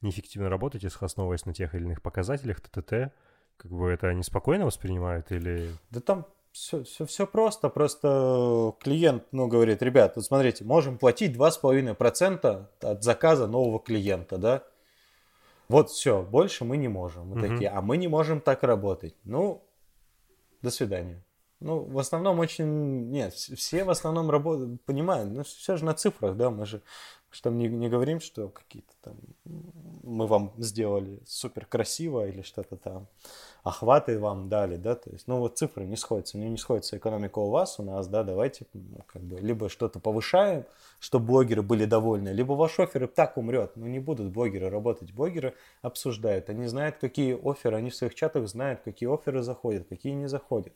[0.00, 3.12] неэффективно работаете, основываясь на тех или иных показателях, т.т.т.,
[3.56, 5.70] как бы это они спокойно воспринимают или...
[5.90, 11.34] Да там все, все, все просто, просто клиент, ну, говорит, ребят, вот смотрите, можем платить
[11.36, 14.62] 2,5% от заказа нового клиента, да?
[15.68, 17.28] Вот все, больше мы не можем.
[17.28, 17.48] Мы угу.
[17.48, 19.14] такие, а мы не можем так работать.
[19.24, 19.66] Ну,
[20.60, 21.24] до свидания.
[21.60, 23.10] Ну, в основном очень...
[23.10, 26.82] Нет, все в основном работают, понимают, ну, все же на цифрах, да, мы же
[27.32, 29.16] что там не, не говорим, что какие-то там
[30.02, 33.08] мы вам сделали супер красиво или что-то там,
[33.62, 37.38] охваты вам дали, да, то есть, ну вот цифры не сходятся, не, не сходится экономика
[37.38, 38.66] у вас, у нас, да, давайте
[39.06, 40.66] как бы либо что-то повышаем,
[41.00, 45.12] чтобы блогеры были довольны, либо ваш офер и так умрет, ну не будут блогеры работать,
[45.12, 50.12] блогеры обсуждают, они знают, какие оферы, они в своих чатах знают, какие оферы заходят, какие
[50.12, 50.74] не заходят,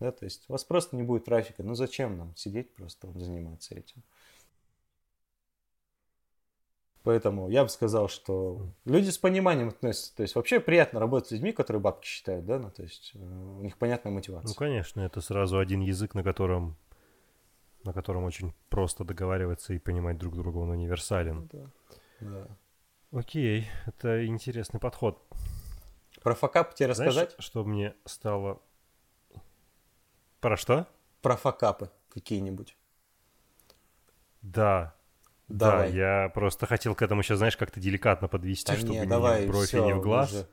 [0.00, 3.76] да, то есть у вас просто не будет трафика, ну зачем нам сидеть просто заниматься
[3.76, 4.02] этим?
[7.04, 10.14] Поэтому я бы сказал, что люди с пониманием относятся.
[10.16, 13.18] То есть вообще приятно работать с людьми, которые бабки считают, да, ну то есть э,
[13.18, 14.48] у них понятная мотивация.
[14.48, 16.76] Ну конечно, это сразу один язык, на котором
[17.84, 21.48] на котором очень просто договариваться и понимать друг друга, он универсален.
[21.52, 21.66] Да.
[22.20, 22.46] да.
[23.10, 25.20] Окей, это интересный подход.
[26.22, 27.34] Про факап тебе Знаешь, рассказать?
[27.40, 28.60] что мне стало...
[30.40, 30.86] Про что?
[31.20, 32.76] Про факапы какие-нибудь.
[34.42, 34.94] Да,
[35.48, 35.90] Давай.
[35.90, 39.44] Да, я просто хотел к этому сейчас, знаешь, как-то деликатно подвести, да чтобы не, давай,
[39.44, 40.32] в бровь все, и не в глаз.
[40.32, 40.46] Уже.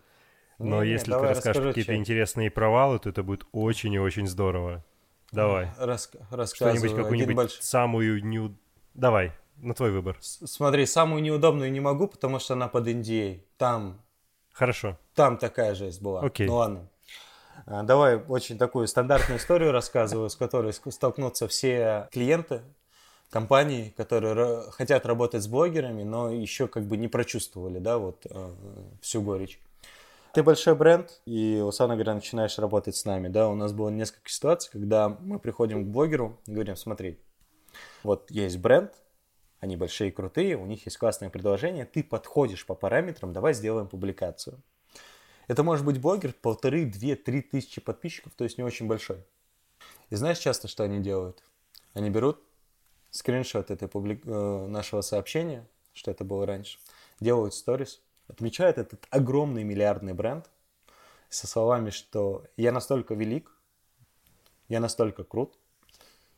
[0.60, 4.28] Но не, если не, ты расскажешь какие-то интересные провалы, то это будет очень и очень
[4.28, 4.84] здорово.
[5.32, 5.72] Давай.
[5.78, 6.12] Рас,
[6.54, 7.54] Что-нибудь, какую-нибудь больш...
[7.62, 8.54] самую не...
[8.94, 10.18] Давай, на твой выбор.
[10.20, 13.42] Смотри, самую неудобную не могу, потому что она под NDA.
[13.58, 14.02] Там...
[14.52, 14.98] Хорошо.
[15.14, 16.22] Там такая жесть была.
[16.22, 16.48] Окей.
[16.48, 16.90] Ну ладно.
[17.66, 22.62] А, давай очень такую стандартную историю рассказываю, с которой столкнутся все клиенты
[23.30, 28.54] компаний, которые хотят работать с блогерами, но еще как бы не прочувствовали, да, вот э,
[29.02, 29.62] всю горечь.
[30.34, 34.30] Ты большой бренд, и, условно говоря, начинаешь работать с нами, да, у нас было несколько
[34.30, 37.20] ситуаций, когда мы приходим к блогеру и говорим, смотри,
[38.04, 38.94] вот есть бренд,
[39.60, 43.88] они большие и крутые, у них есть классное предложение, ты подходишь по параметрам, давай сделаем
[43.88, 44.62] публикацию.
[45.48, 49.24] Это может быть блогер полторы, две, три тысячи подписчиков, то есть не очень большой.
[50.12, 51.44] И знаешь часто, что они делают?
[51.94, 52.40] Они берут
[53.12, 54.22] скриншот этой публи...
[54.26, 56.80] Э, нашего сообщения, что это было раньше,
[57.20, 60.50] делают сторис, отмечают этот огромный миллиардный бренд
[61.30, 63.52] со словами, что я настолько велик,
[64.68, 65.58] я настолько крут,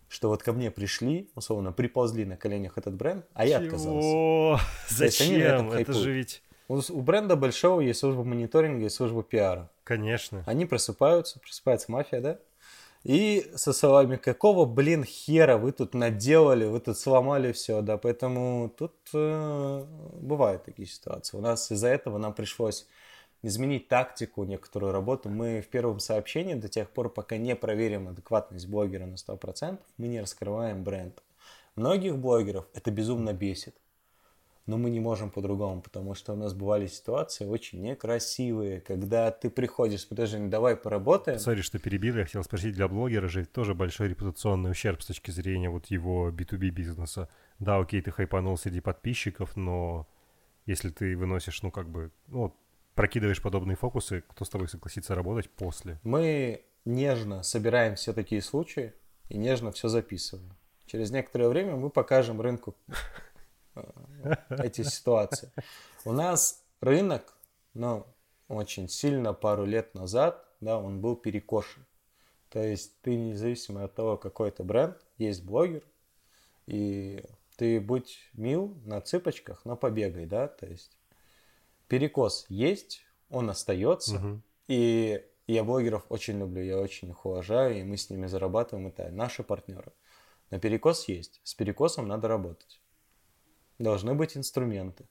[0.08, 3.68] что вот ко мне пришли, условно, приползли на коленях этот бренд, а я Чего?
[3.68, 4.66] отказался.
[4.90, 5.72] Зачем?
[5.72, 6.44] Это же ведь...
[6.68, 9.70] У, у бренда большого есть служба мониторинга и служба пиара.
[9.84, 10.44] Конечно.
[10.46, 12.40] Они просыпаются, просыпается мафия, да?
[13.04, 18.70] И со словами, какого, блин, хера вы тут наделали, вы тут сломали все, да, поэтому
[18.78, 19.86] тут э,
[20.22, 21.36] бывают такие ситуации.
[21.36, 22.88] У нас из-за этого нам пришлось
[23.42, 25.30] изменить тактику, некоторую работу.
[25.30, 30.08] Мы в первом сообщении до тех пор, пока не проверим адекватность блогера на 100%, мы
[30.08, 31.24] не раскрываем бренд.
[31.76, 33.76] Многих блогеров это безумно бесит.
[34.72, 39.50] Но мы не можем по-другому, потому что у нас бывали ситуации очень некрасивые, когда ты
[39.50, 41.40] приходишь, подожди, ну давай поработаем.
[41.40, 45.30] Сори, что перебил, я хотел спросить, для блогера же тоже большой репутационный ущерб с точки
[45.30, 47.28] зрения вот его B2B бизнеса.
[47.60, 50.08] Да, окей, ты хайпанул среди подписчиков, но
[50.66, 52.56] если ты выносишь, ну как бы, ну,
[52.96, 56.00] прокидываешь подобные фокусы, кто с тобой согласится работать после?
[56.04, 58.94] Мы нежно собираем все такие случаи
[59.28, 60.56] и нежно все записываем.
[60.86, 62.74] Через некоторое время мы покажем рынку
[64.50, 65.52] эти ситуации.
[66.06, 67.34] У нас рынок,
[67.74, 68.06] ну,
[68.48, 71.86] очень сильно пару лет назад, да, он был перекошен.
[72.50, 75.84] То есть ты независимо от того, какой это бренд, есть блогер,
[76.68, 77.24] и
[77.56, 80.98] ты будь мил на цыпочках, но побегай, да, то есть
[81.88, 84.44] перекос есть, он остается, Мгм.
[84.68, 89.10] и я блогеров очень люблю, я очень их уважаю, и мы с ними зарабатываем, это
[89.10, 89.94] наши партнеры.
[90.50, 92.81] Но перекос есть, с перекосом надо работать.
[93.82, 95.06] Должны быть инструменты.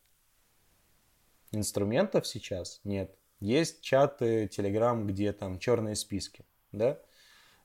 [1.50, 3.16] Инструментов сейчас нет.
[3.40, 6.98] Есть чаты, телеграм, где там черные списки, да?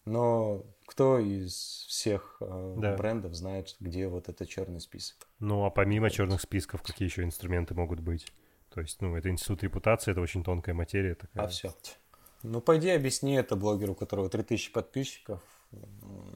[0.06, 2.96] Но кто из всех э, Да.
[2.96, 5.28] брендов знает, где вот это черный список?
[5.40, 8.26] Ну, а помимо черных списков, какие еще инструменты могут быть?
[8.70, 11.46] То есть, ну, это институт репутации, это очень тонкая материя такая.
[11.46, 11.74] А все.
[12.42, 15.42] Ну, пойди объясни это блогеру, у которого 3000 подписчиков,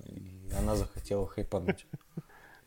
[0.05, 1.85] и она захотела хайпануть.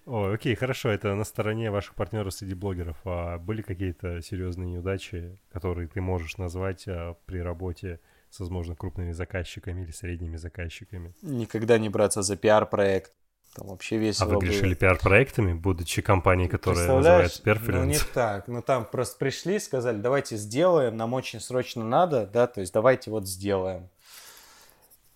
[0.04, 2.96] О, окей, хорошо, это на стороне ваших партнеров среди блогеров.
[3.04, 9.12] А были какие-то серьезные неудачи, которые ты можешь назвать а, при работе с, возможно, крупными
[9.12, 11.14] заказчиками или средними заказчиками?
[11.22, 13.12] Никогда не браться за пиар-проект.
[13.54, 14.40] Там вообще А весело вы было.
[14.40, 17.32] грешили пиар-проектами, будучи компанией, которая Представляешь?
[17.44, 18.06] называется Ну, не Perfluence?
[18.14, 18.48] так.
[18.48, 23.10] Ну, там просто пришли, сказали, давайте сделаем, нам очень срочно надо, да, то есть давайте
[23.10, 23.88] вот сделаем.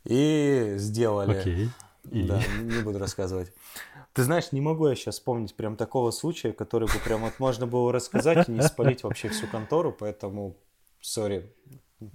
[0.05, 1.39] И сделали.
[1.39, 1.71] Окей.
[2.13, 3.53] И- Да, не буду рассказывать.
[4.17, 7.67] Ты знаешь, не могу я сейчас вспомнить прям такого случая, который бы прям вот можно
[7.67, 10.57] было рассказать и не спалить вообще всю контору, поэтому,
[11.03, 11.53] сори.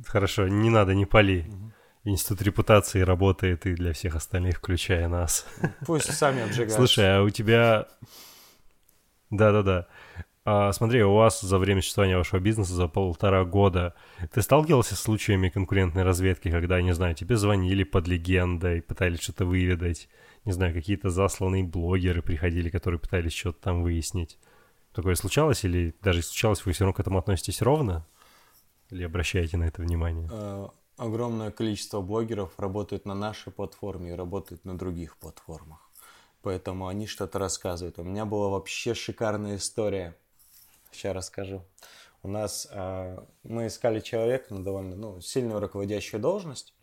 [0.07, 1.45] Хорошо, не надо, не пали.
[2.03, 5.45] Институт репутации работает и для всех остальных, включая нас.
[5.85, 6.77] Пусть сами обжигаются.
[6.77, 7.87] Слушай, а у тебя...
[9.29, 9.85] Да-да-да.
[10.43, 13.93] А, смотри, у вас за время существования вашего бизнеса, за полтора года,
[14.33, 19.45] ты сталкивался с случаями конкурентной разведки, когда, не знаю, тебе звонили под легендой, пытались что-то
[19.45, 20.09] выведать,
[20.45, 24.37] не знаю, какие-то засланные блогеры приходили, которые пытались что-то там выяснить.
[24.93, 28.05] Такое случалось или даже случалось, вы все равно к этому относитесь ровно?
[28.89, 30.27] Или обращаете на это внимание?
[30.31, 35.89] Э, огромное количество блогеров работают на нашей платформе и работают на других платформах.
[36.41, 37.99] Поэтому они что-то рассказывают.
[37.99, 40.17] У меня была вообще шикарная история.
[40.91, 41.63] Сейчас расскажу.
[42.23, 46.73] У нас э, мы искали человека на довольно ну, сильную руководящую должность.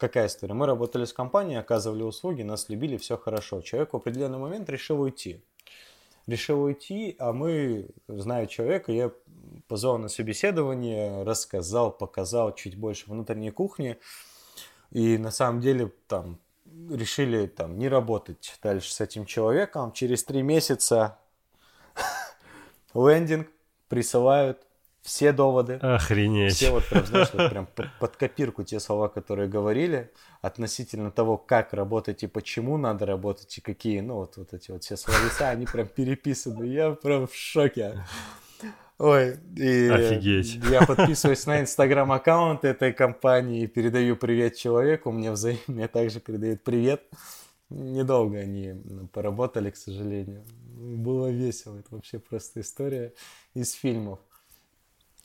[0.00, 0.54] Какая история?
[0.54, 3.60] Мы работали с компанией, оказывали услуги, нас любили, все хорошо.
[3.60, 5.44] Человек в определенный момент решил уйти.
[6.26, 9.12] Решил уйти, а мы, зная человека, я
[9.68, 13.98] позвал на собеседование, рассказал, показал чуть больше внутренней кухни.
[14.90, 16.38] И на самом деле там
[16.88, 19.92] решили там не работать дальше с этим человеком.
[19.92, 21.18] Через три месяца
[22.94, 23.48] лендинг
[23.88, 24.66] присылают
[25.02, 25.74] все доводы.
[25.74, 26.54] Охренеть.
[26.54, 30.10] Все вот прям, знаешь, вот прям под, под копирку те слова, которые говорили
[30.42, 34.84] относительно того, как работать и почему надо работать, и какие, ну, вот, вот эти вот
[34.84, 36.64] все словеса, они прям переписаны.
[36.64, 38.04] Я прям в шоке.
[38.98, 40.56] Ой, и Офигеть.
[40.70, 47.02] я подписываюсь на инстаграм-аккаунт этой компании и передаю привет человеку, мне взаимно также передают привет.
[47.70, 48.74] Недолго они
[49.12, 50.44] поработали, к сожалению.
[50.74, 53.14] Было весело, это вообще просто история
[53.54, 54.18] из фильмов.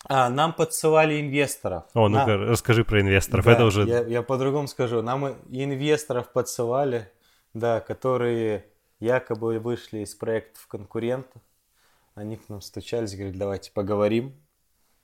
[0.08, 1.84] А, нам подсылали инвесторов.
[1.94, 3.46] О, На- ну-ка, расскажи про инвесторов.
[3.46, 3.84] да, это уже...
[3.84, 5.02] Я, я по-другому скажу.
[5.02, 7.12] Нам инвесторов подсылали,
[7.54, 8.66] да, которые
[9.00, 11.42] якобы вышли из проектов конкурентов.
[12.14, 14.34] Они к нам стучались, говорят, давайте поговорим,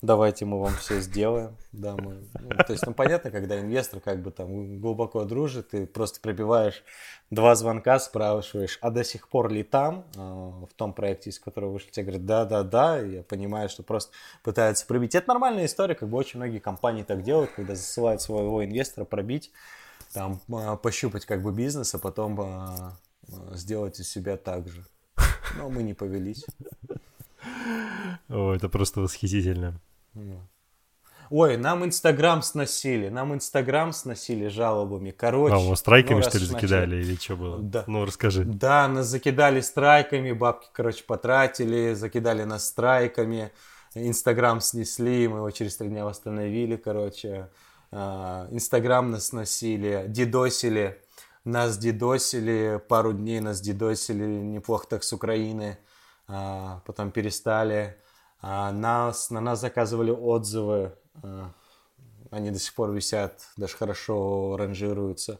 [0.02, 1.56] давайте мы вам все сделаем.
[1.72, 2.28] Да, мы...
[2.40, 6.84] ну, то есть, ну, понятно, когда инвестор как бы там глубоко дружит, ты просто пробиваешь
[7.30, 11.74] два звонка, спрашиваешь, а до сих пор ли там, э, в том проекте, из которого
[11.74, 14.12] вышли, тебе говорят, да-да-да, я понимаю, что просто
[14.44, 15.16] пытаются пробить.
[15.16, 19.52] Это нормальная история, как бы очень многие компании так делают, когда засылают своего инвестора пробить,
[20.14, 22.92] там, э, пощупать как бы бизнес, а потом э,
[23.54, 24.84] сделать из себя так же.
[25.58, 26.46] Но мы не повелись.
[28.30, 29.80] О, это просто восхитительно.
[31.32, 35.12] Ой, нам Инстаграм сносили, нам Инстаграм сносили жалобами.
[35.12, 35.56] Короче.
[35.56, 37.12] А, его страйками, ну, что ли, закидали начали...
[37.12, 37.58] или что было?
[37.58, 37.86] Да.
[37.88, 38.44] Ну, расскажи.
[38.44, 43.52] Да, нас закидали страйками, бабки, короче, потратили, закидали нас страйками.
[43.96, 47.50] Инстаграм снесли, мы его через три дня восстановили, короче.
[47.94, 51.02] А, Инстаграм нас сносили, дидосили.
[51.46, 55.78] Нас дидосили, пару дней нас дидосили, неплохо так с Украины.
[56.28, 57.98] А, потом перестали.
[58.42, 61.46] Нас, на нас заказывали отзывы Э,
[62.30, 65.40] они до сих пор висят, даже хорошо ранжируются.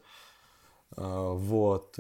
[0.98, 1.98] Э, вот.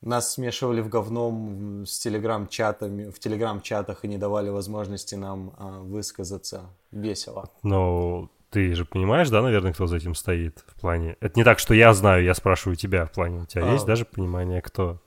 [0.00, 5.52] Нас смешивали в говном с телеграм-чатами, в телеграм-чатах и не давали возможности нам
[5.90, 7.50] высказаться весело.
[7.64, 11.16] Ну, ты же понимаешь, да, наверное, кто за этим стоит в плане...
[11.18, 13.40] Это не так, что я знаю, я спрашиваю тебя в плане.
[13.40, 13.72] У тебя а...
[13.72, 15.00] есть даже понимание, кто?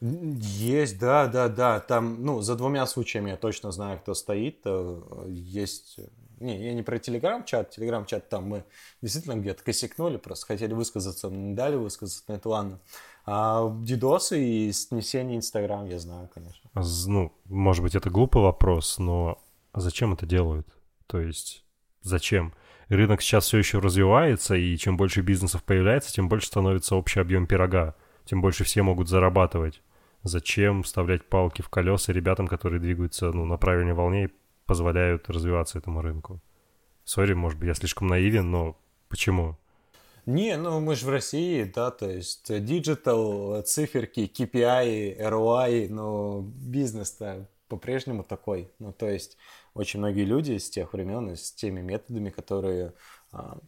[0.00, 1.80] Есть, да, да, да.
[1.80, 4.64] Там, ну, за двумя случаями я точно знаю, кто стоит.
[5.26, 5.98] Есть
[6.38, 7.70] не, я не про телеграм-чат.
[7.70, 8.64] Телеграм-чат там мы
[9.02, 12.80] действительно где-то косякнули, просто хотели высказаться, не дали высказаться, но это ладно.
[13.24, 16.70] А дидосы и снесение Инстаграм я знаю, конечно.
[17.06, 19.42] Ну, может быть, это глупый вопрос, но
[19.74, 20.68] зачем это делают?
[21.06, 21.64] То есть,
[22.02, 22.54] зачем?
[22.88, 27.46] Рынок сейчас все еще развивается, и чем больше бизнесов появляется, тем больше становится общий объем
[27.46, 29.82] пирога, тем больше все могут зарабатывать.
[30.26, 34.30] Зачем вставлять палки в колеса ребятам, которые двигаются ну, на правильной волне и
[34.66, 36.40] позволяют развиваться этому рынку.
[37.04, 38.76] Sorry, может быть, я слишком наивен, но
[39.08, 39.56] почему?
[40.26, 47.48] Не, ну мы же в России, да, то есть digital, циферки, KPI, ROI, но бизнес-то
[47.68, 48.68] по-прежнему такой.
[48.80, 49.36] Ну, то есть
[49.74, 52.94] очень многие люди с тех времен с теми методами, которые
[53.30, 53.58] а,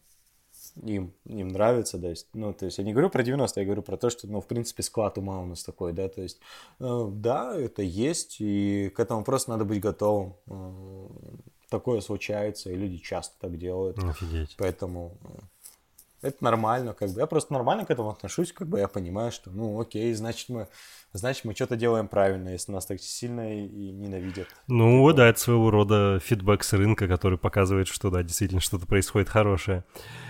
[0.83, 3.81] им, им нравится, да, есть, ну, то есть я не говорю про 90 я говорю
[3.81, 6.39] про то, что, ну, в принципе, склад ума у нас такой, да, то есть,
[6.79, 10.35] э, да, это есть, и к этому просто надо быть готовым.
[10.47, 11.07] Э,
[11.69, 13.97] такое случается, и люди часто так делают.
[14.03, 14.55] Офигеть.
[14.57, 15.27] Поэтому э,
[16.21, 17.19] это нормально, как бы.
[17.19, 20.67] Я просто нормально к этому отношусь, как бы я понимаю, что, ну, окей, значит, мы
[21.13, 24.47] значит, мы что-то делаем правильно, если нас так сильно и ненавидят.
[24.67, 25.17] Ну, типа.
[25.17, 29.83] да, это своего рода фидбэк с рынка, который показывает, что, да, действительно что-то происходит хорошее.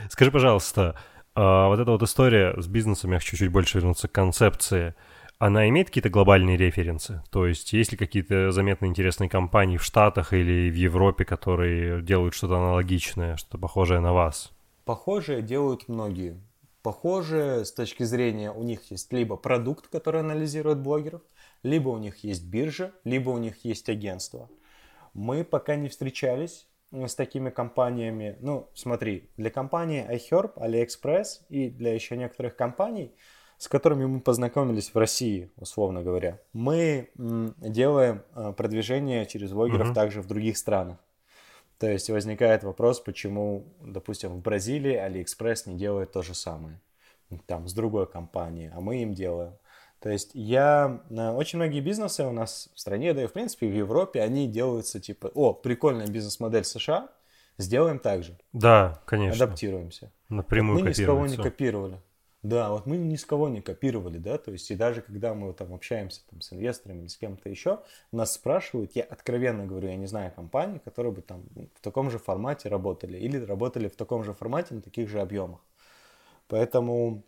[0.10, 0.96] Скажи, пожалуйста,
[1.36, 4.96] а, вот эта вот история с бизнесом, я хочу чуть больше вернуться к концепции,
[5.38, 7.24] она имеет какие-то глобальные референсы?
[7.32, 12.34] То есть есть ли какие-то заметные интересные компании в Штатах или в Европе, которые делают
[12.34, 14.52] что-то аналогичное, что-то похожее на вас?
[14.90, 16.42] Похожее делают многие
[16.82, 21.22] похожие с точки зрения у них есть либо продукт, который анализирует блогеров,
[21.62, 24.50] либо у них есть биржа, либо у них есть агентство.
[25.14, 28.38] Мы пока не встречались с такими компаниями.
[28.40, 33.14] Ну, смотри, для компании iHerb, AliExpress и для еще некоторых компаний,
[33.60, 39.94] с которыми мы познакомились в России, условно говоря, мы делаем э, продвижение через блогеров mm-hmm.
[39.94, 40.98] также в других странах.
[41.80, 46.82] То есть возникает вопрос, почему, допустим, в Бразилии Алиэкспресс не делает то же самое,
[47.46, 49.54] там, с другой компанией, а мы им делаем.
[50.00, 51.02] То есть я...
[51.10, 54.48] Э, очень многие бизнесы у нас в стране, да и в принципе в Европе, они
[54.48, 57.10] делаются типа, о, прикольная бизнес-модель США,
[57.58, 58.38] сделаем так же.
[58.52, 59.46] Да, конечно.
[59.46, 60.12] Адаптируемся.
[60.28, 62.00] Напрямую Мы ни с кого не копировали.
[62.42, 65.52] Да, вот мы ни с кого не копировали, да, то есть и даже когда мы
[65.52, 67.82] там общаемся там, с инвесторами с кем-то еще,
[68.14, 71.44] нас спрашивают, я откровенно говорю, я не знаю компании, которые бы там
[71.76, 75.60] в таком же формате работали или работали в таком же формате на таких же объемах.
[76.48, 77.24] Поэтому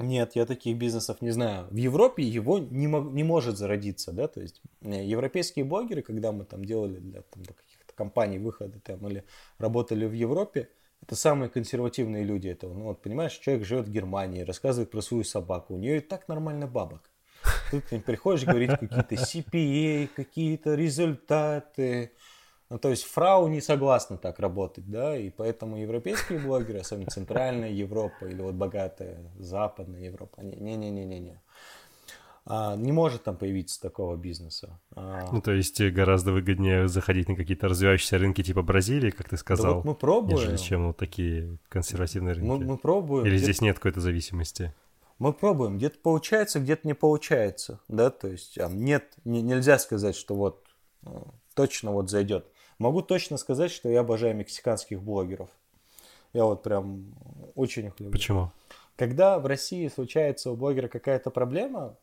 [0.00, 1.68] нет, я таких бизнесов не знаю.
[1.70, 6.44] В Европе его не, не может зародиться, да, то есть э, европейские блогеры, когда мы
[6.44, 9.24] там делали для каких-то компаний выходы там или
[9.58, 10.70] работали в Европе,
[11.02, 12.74] это самые консервативные люди этого.
[12.74, 15.74] Ну вот, понимаешь, человек живет в Германии, рассказывает про свою собаку.
[15.74, 17.10] У нее и так нормально бабок.
[17.70, 22.12] Тут ты приходишь говорить какие-то CPA, какие-то результаты.
[22.68, 27.70] Ну, то есть фрау не согласна так работать, да, и поэтому европейские блогеры, особенно центральная
[27.70, 31.40] Европа или вот богатая западная Европа, не-не-не-не-не.
[32.52, 34.80] А, не может там появиться такого бизнеса.
[34.96, 35.28] А...
[35.30, 39.36] Ну, то есть э, гораздо выгоднее заходить на какие-то развивающиеся рынки типа Бразилии, как ты
[39.36, 40.36] сказал, да вот мы пробуем.
[40.36, 42.48] нежели чем вот такие консервативные рынки.
[42.48, 43.24] Мы, мы пробуем.
[43.24, 44.74] Или здесь нет какой-то зависимости?
[45.20, 45.76] Мы пробуем.
[45.76, 47.78] Где-то получается, где-то не получается.
[47.86, 50.64] Да, то есть а, нет, не, нельзя сказать, что вот
[51.06, 51.08] э,
[51.54, 52.46] точно вот зайдет.
[52.78, 55.50] Могу точно сказать, что я обожаю мексиканских блогеров.
[56.32, 57.14] Я вот прям
[57.54, 58.10] очень их люблю.
[58.10, 58.50] Почему?
[58.96, 61.96] Когда в России случается у блогера какая-то проблема,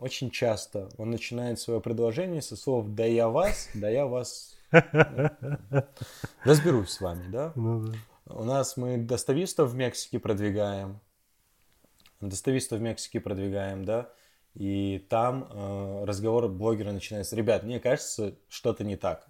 [0.00, 4.56] очень часто он начинает свое предложение со слов «да я вас», «да я вас
[6.44, 7.52] разберусь с вами», да?
[7.54, 7.94] Ну, да.
[8.26, 11.00] У нас мы доставистов в Мексике продвигаем,
[12.20, 14.10] доставистов в Мексике продвигаем, да,
[14.54, 17.36] И там э, разговор блогера начинается.
[17.36, 19.26] Ребят, мне кажется, что-то не так.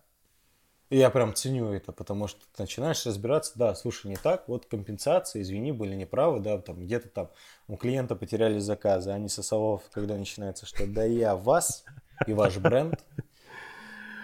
[0.91, 4.67] И я прям ценю это, потому что ты начинаешь разбираться, да, слушай, не так, вот
[4.67, 7.31] компенсация, извини, были неправы, да, там где-то там
[7.69, 11.85] у клиента потеряли заказы, а не сосолов, когда начинается, что да я вас
[12.27, 13.03] и ваш бренд.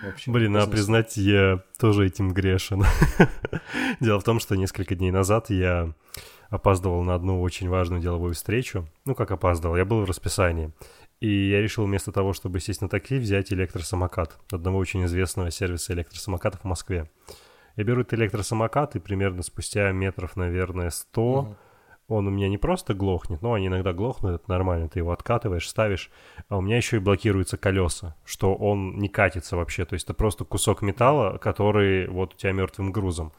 [0.07, 2.85] Общем, Блин, надо признать, я тоже этим грешен.
[4.01, 5.93] Дело в том, что несколько дней назад я
[6.49, 8.87] опаздывал на одну очень важную деловую встречу.
[9.05, 10.73] Ну, как опаздывал, я был в расписании.
[11.21, 15.93] И я решил вместо того, чтобы сесть на такси, взять электросамокат одного очень известного сервиса
[15.93, 17.11] электросамокатов в Москве.
[17.77, 21.57] Я беру этот электросамокат, и примерно спустя метров, наверное, 100 угу.
[22.09, 25.69] он у меня не просто глохнет, но они иногда глохнут, это нормально, ты его откатываешь,
[25.69, 26.11] ставишь,
[26.49, 30.15] а у меня еще и блокируются колеса, что он не катится вообще, то есть это
[30.15, 33.33] просто кусок металла, который вот у тебя мертвым грузом.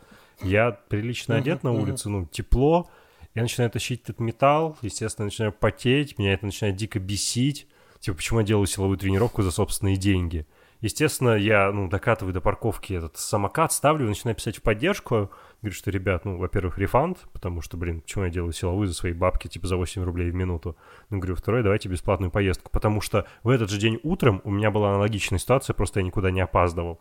[0.43, 2.89] Я прилично одет на улице, ну, тепло,
[3.33, 7.67] я начинаю тащить этот металл, естественно, начинаю потеть, меня это начинает дико бесить.
[8.01, 10.45] Типа, почему я делаю силовую тренировку за собственные деньги?
[10.79, 15.29] Естественно, я, ну, докатываю до парковки этот самокат, ставлю, начинаю писать в поддержку.
[15.61, 19.13] Говорю, что, ребят, ну, во-первых, рефанд, потому что, блин, почему я делаю силовую за свои
[19.13, 20.75] бабки, типа, за 8 рублей в минуту?
[21.11, 24.71] Ну, говорю, второе, давайте бесплатную поездку, потому что в этот же день утром у меня
[24.71, 26.99] была аналогичная ситуация, просто я никуда не опаздывал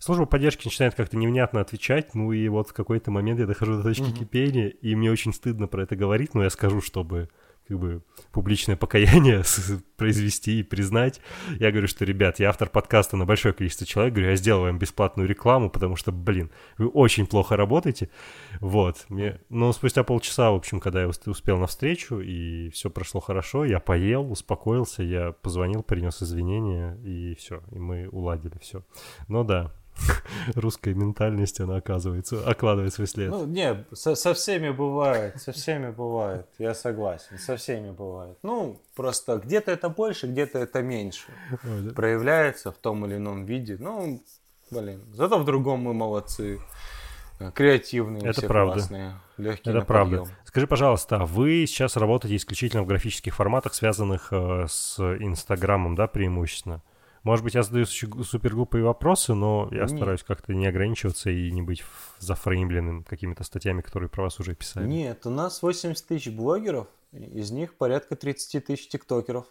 [0.00, 3.82] служба поддержки начинает как-то невнятно отвечать, ну и вот в какой-то момент я дохожу до
[3.82, 4.18] точки mm-hmm.
[4.18, 7.28] кипения, и мне очень стыдно про это говорить, но я скажу, чтобы
[7.70, 8.02] как бы
[8.32, 9.44] публичное покаяние
[9.96, 11.20] произвести и признать.
[11.60, 14.78] Я говорю, что, ребят, я автор подкаста на большое количество человек, говорю, я сделал вам
[14.78, 18.10] бесплатную рекламу, потому что, блин, вы очень плохо работаете.
[18.58, 19.04] Вот.
[19.08, 19.40] Мне...
[19.50, 23.78] Но спустя полчаса, в общем, когда я успел на встречу, и все прошло хорошо, я
[23.78, 28.84] поел, успокоился, я позвонил, принес извинения, и все, и мы уладили все.
[29.28, 29.72] Но да,
[30.54, 33.30] русской ментальности она оказывается, окладывает свой след.
[33.30, 38.38] Ну, не, со, со всеми бывает, со всеми бывает, я согласен, со всеми бывает.
[38.42, 41.28] Ну, просто где-то это больше, где-то это меньше.
[41.64, 41.92] Ой, да?
[41.92, 43.76] Проявляется в том или ином виде.
[43.78, 44.22] Ну,
[44.70, 46.60] блин, зато в другом мы молодцы.
[47.54, 48.74] Креативные, это все правда.
[48.74, 50.18] классные, легкие Это правда.
[50.18, 50.36] Подъем.
[50.44, 56.06] Скажи, пожалуйста, а вы сейчас работаете исключительно в графических форматах, связанных э, с Инстаграмом, да,
[56.06, 56.82] преимущественно?
[57.22, 59.90] Может быть, я задаю супер глупые вопросы, но я Нет.
[59.90, 61.84] стараюсь как-то не ограничиваться и не быть
[62.18, 64.86] зафреймленным какими-то статьями, которые про вас уже писали.
[64.86, 69.46] Нет, у нас 80 тысяч блогеров, из них порядка 30 тысяч тиктокеров.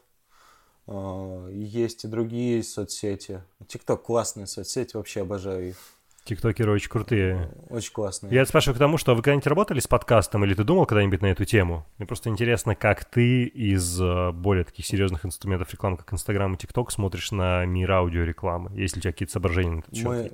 [0.87, 3.43] А, есть и другие соцсети.
[3.67, 5.77] Тикток классная соцсеть, вообще обожаю их.
[6.25, 7.51] Тиктокеры очень крутые.
[7.69, 8.33] Очень классные.
[8.33, 11.27] Я спрашиваю к тому, что вы когда-нибудь работали с подкастом, или ты думал когда-нибудь на
[11.27, 11.85] эту тему?
[11.97, 16.57] Мне просто интересно, как ты из э, более таких серьезных инструментов рекламы, как Инстаграм и
[16.57, 18.71] ТикТок, смотришь на мир аудиорекламы?
[18.79, 20.05] Есть ли у тебя какие-то соображения на этот счет?
[20.05, 20.31] Мы...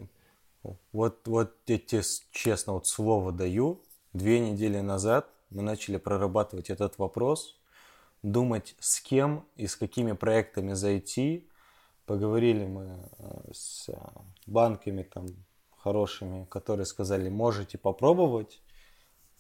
[0.91, 3.81] Вот, вот я тебе честно вот слово даю.
[4.13, 7.59] Две недели назад мы начали прорабатывать этот вопрос,
[8.23, 11.47] думать с кем и с какими проектами зайти.
[12.05, 13.95] Поговорили мы э, с э,
[14.47, 15.27] банками, там,
[15.86, 18.59] хорошими, которые сказали, можете попробовать,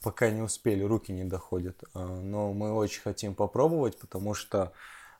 [0.03, 1.83] пока не успели, руки не доходят.
[1.95, 4.71] А, но мы очень хотим попробовать, потому что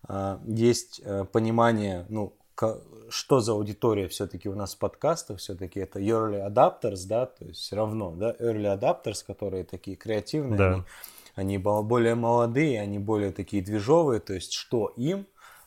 [0.07, 2.34] а, есть э, понимание, ну,
[3.09, 7.59] что за аудитория все-таки у нас в подкастах, все-таки это early adapters, да, то есть
[7.59, 10.73] все равно, да, early adapters, которые такие креативные, да.
[10.73, 10.84] они,
[11.36, 15.26] они более молодые, они более такие движовые, то есть что им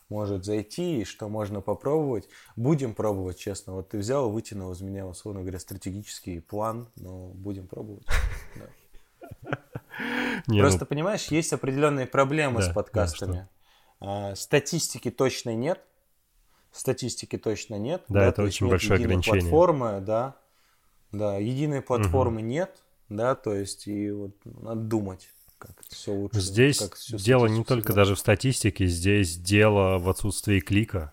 [0.09, 2.29] может зайти и что можно попробовать.
[2.57, 3.75] Будем пробовать, честно.
[3.75, 8.07] Вот ты взял, вытянул из меня, условно говоря, стратегический план, но будем пробовать.
[10.47, 10.87] Не, Просто, ну...
[10.87, 13.49] понимаешь, есть определенные проблемы с подкастами.
[14.01, 15.81] А, статистики точно нет.
[16.71, 18.05] Статистики точно нет.
[18.09, 19.41] Да, это очень большое ограничение.
[19.41, 20.37] Платформы, да.
[21.11, 26.41] Да, единой платформы нет, да, то есть и вот надо думать как все лучше.
[26.41, 31.13] Здесь как все дело не только даже в статистике, здесь дело в отсутствии клика.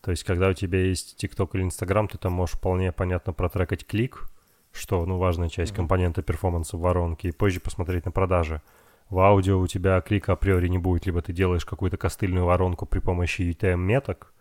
[0.00, 3.86] То есть, когда у тебя есть TikTok или Instagram, ты там можешь вполне понятно протрекать
[3.86, 4.28] клик,
[4.70, 5.76] что, ну, важная часть mm-hmm.
[5.76, 8.60] компонента перформанса в воронке, и позже посмотреть на продажи.
[9.08, 12.98] В аудио у тебя клика априори не будет, либо ты делаешь какую-то костыльную воронку при
[12.98, 14.34] помощи UTM-меток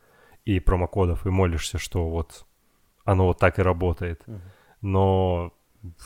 [0.43, 2.45] и промокодов, и молишься, что вот
[3.05, 4.21] оно вот так и работает.
[4.25, 4.41] Mm-hmm.
[4.81, 5.53] Но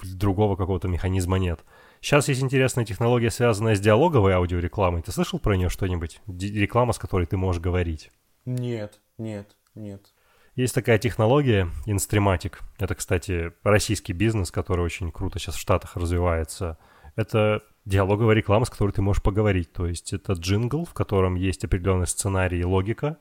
[0.04, 1.62] другого какого-то механизма нет.
[2.08, 5.02] Сейчас есть интересная технология, связанная с диалоговой аудиорекламой.
[5.02, 6.22] Ты слышал про нее что-нибудь?
[6.26, 8.14] Реклама, с которой ты можешь говорить?
[8.46, 10.14] Нет, нет, нет.
[10.56, 12.60] Есть такая технология Instrematic.
[12.80, 16.78] Это, кстати, российский бизнес, который очень круто сейчас в Штатах развивается.
[17.18, 19.74] Это диалоговая реклама, с которой ты можешь поговорить.
[19.74, 23.18] То есть это джингл, в котором есть определенный сценарий и логика,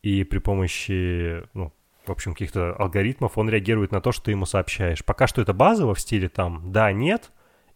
[0.00, 1.72] и при помощи, ну,
[2.06, 5.04] в общем, каких-то алгоритмов он реагирует на то, что ты ему сообщаешь.
[5.04, 7.32] Пока что это базово в стиле там «да», «нет»,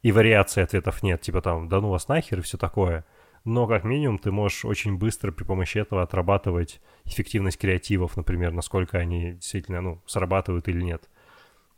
[0.07, 3.05] и вариации ответов нет, типа там «да ну вас нахер» и все такое.
[3.45, 8.99] но как минимум ты можешь очень быстро при помощи этого отрабатывать эффективность креативов, например, насколько
[8.99, 11.09] они действительно, ну, срабатывают или нет.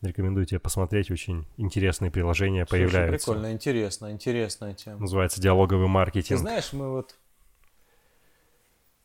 [0.02, 3.26] Рекомендую тебе посмотреть, очень интересные приложения Слушай, появляются.
[3.26, 4.98] прикольно, интересно, интересная тема.
[4.98, 6.28] Называется диалоговый маркетинг.
[6.28, 7.16] Ты знаешь, мы вот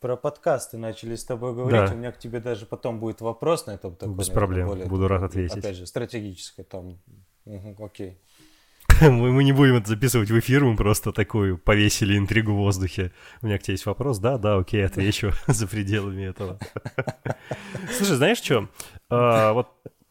[0.00, 1.88] про подкасты начали с тобой говорить.
[1.88, 1.94] Да.
[1.94, 3.90] У меня к тебе даже потом будет вопрос на это.
[3.90, 5.56] Такой, Без проблем, более, буду рад ответить.
[5.56, 6.98] Опять же, стратегическое там.
[7.46, 8.18] Угу, окей.
[9.00, 13.12] мы, мы не будем это записывать в эфир, мы просто такую повесили интригу в воздухе.
[13.42, 14.18] У меня к тебе есть вопрос?
[14.18, 16.58] Да, да, окей, отвечу за пределами этого.
[17.96, 18.68] Слушай, знаешь что?
[19.10, 19.68] А, вот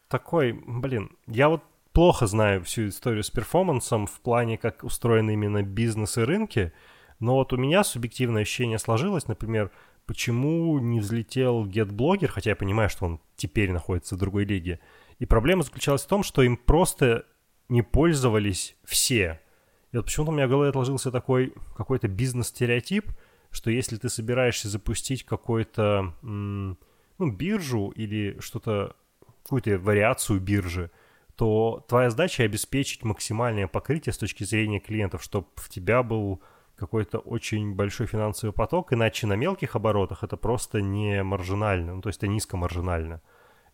[0.08, 1.62] такой, блин, я вот
[1.92, 6.72] плохо знаю всю историю с перформансом в плане, как устроены именно бизнес и рынки,
[7.20, 9.70] но вот у меня субъективное ощущение сложилось, например,
[10.04, 14.80] почему не взлетел GetBlogger, хотя я понимаю, что он теперь находится в другой лиге.
[15.20, 17.24] И проблема заключалась в том, что им просто
[17.68, 19.40] не пользовались все.
[19.92, 23.10] И вот почему-то у меня в голове отложился такой какой-то бизнес-стереотип,
[23.50, 26.76] что если ты собираешься запустить какой-то, ну,
[27.30, 28.96] биржу или что-то
[29.44, 30.90] какую-то вариацию биржи,
[31.36, 36.42] то твоя задача обеспечить максимальное покрытие с точки зрения клиентов, чтобы в тебя был
[36.76, 42.08] какой-то очень большой финансовый поток, иначе на мелких оборотах это просто не маржинально, ну, то
[42.08, 43.22] есть это низкомаржинально.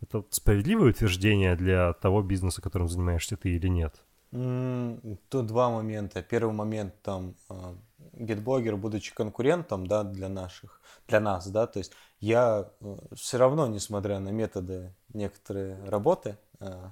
[0.01, 4.03] Это справедливое утверждение для того бизнеса, которым занимаешься ты или нет?
[4.31, 6.23] Тут два момента.
[6.23, 7.35] Первый момент там
[8.15, 13.67] GetBlogger, будучи конкурентом, да, для наших, для нас, да, то есть я э, все равно,
[13.67, 16.91] несмотря на методы некоторые работы э,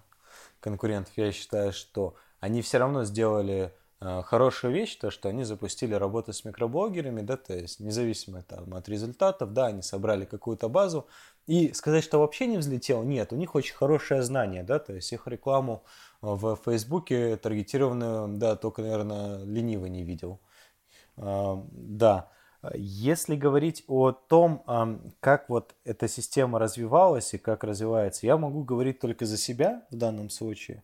[0.60, 6.32] конкурентов, я считаю, что они все равно сделали хорошую вещь, то, что они запустили работу
[6.32, 11.06] с микроблогерами, да, то есть независимо там, от результатов, да, они собрали какую-то базу,
[11.46, 15.12] и сказать, что вообще не взлетел, нет, у них очень хорошее знание, да, то есть
[15.12, 15.82] их рекламу
[16.20, 20.40] в Фейсбуке таргетированную, да, только, наверное, лениво не видел.
[21.16, 22.30] А, да,
[22.74, 24.64] если говорить о том,
[25.20, 29.96] как вот эта система развивалась и как развивается, я могу говорить только за себя в
[29.96, 30.82] данном случае.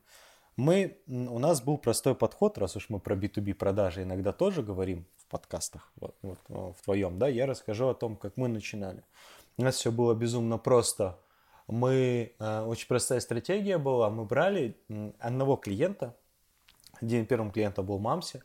[0.57, 5.05] Мы, у нас был простой подход, раз уж мы про B2B продажи иногда тоже говорим
[5.17, 9.03] в подкастах, вот, вот, в твоем, да, я расскажу о том, как мы начинали.
[9.57, 11.19] У нас все было безумно просто.
[11.67, 14.77] Мы, э, очень простая стратегия была, мы брали
[15.19, 16.17] одного клиента,
[17.01, 18.43] один первым клиентом был Мамси,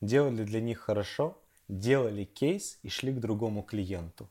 [0.00, 1.38] делали для них хорошо,
[1.68, 4.28] делали кейс и шли к другому клиенту.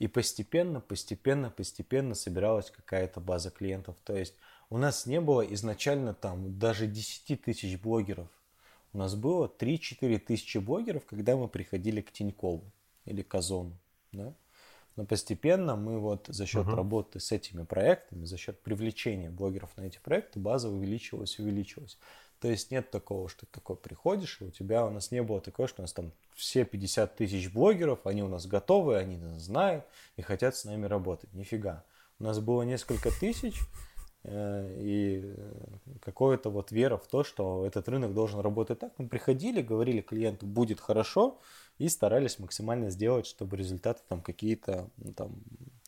[0.00, 3.96] И постепенно, постепенно, постепенно собиралась какая-то база клиентов.
[4.02, 4.34] То есть
[4.74, 8.26] у нас не было изначально там даже 10 тысяч блогеров.
[8.92, 12.64] У нас было 3-4 тысячи блогеров, когда мы приходили к Тинькову
[13.04, 13.78] или к Озону.
[14.10, 14.34] Да?
[14.96, 16.74] Но постепенно мы вот за счет uh-huh.
[16.74, 21.96] работы с этими проектами, за счет привлечения блогеров на эти проекты, база увеличивалась, увеличивалась.
[22.40, 25.40] То есть нет такого, что ты такой приходишь, и у тебя у нас не было
[25.40, 29.42] такого, что у нас там все 50 тысяч блогеров, они у нас готовы, они нас
[29.42, 29.84] знают
[30.16, 31.32] и хотят с нами работать.
[31.32, 31.84] Нифига.
[32.18, 33.60] У нас было несколько тысяч,
[34.26, 38.92] и э, какое-то вот вера в то, что этот рынок должен работать так.
[38.98, 41.40] Мы приходили, говорили клиенту, будет хорошо,
[41.78, 45.34] и старались максимально сделать, чтобы результаты там какие-то там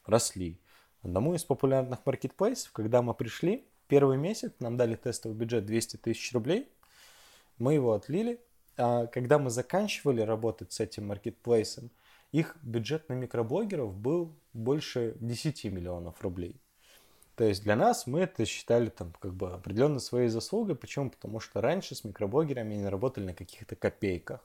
[0.05, 0.59] росли.
[1.03, 6.33] Одному из популярных маркетплейсов, когда мы пришли, первый месяц нам дали тестовый бюджет 200 тысяч
[6.33, 6.69] рублей,
[7.59, 8.41] мы его отлили,
[8.77, 11.91] а когда мы заканчивали работать с этим маркетплейсом,
[12.33, 16.61] их бюджет на микроблогеров был больше 10 миллионов рублей.
[17.37, 20.75] То есть для нас мы это считали там как бы определенно своей заслугой.
[20.75, 21.11] Почему?
[21.11, 24.41] Потому что раньше с микроблогерами они работали на каких-то копейках.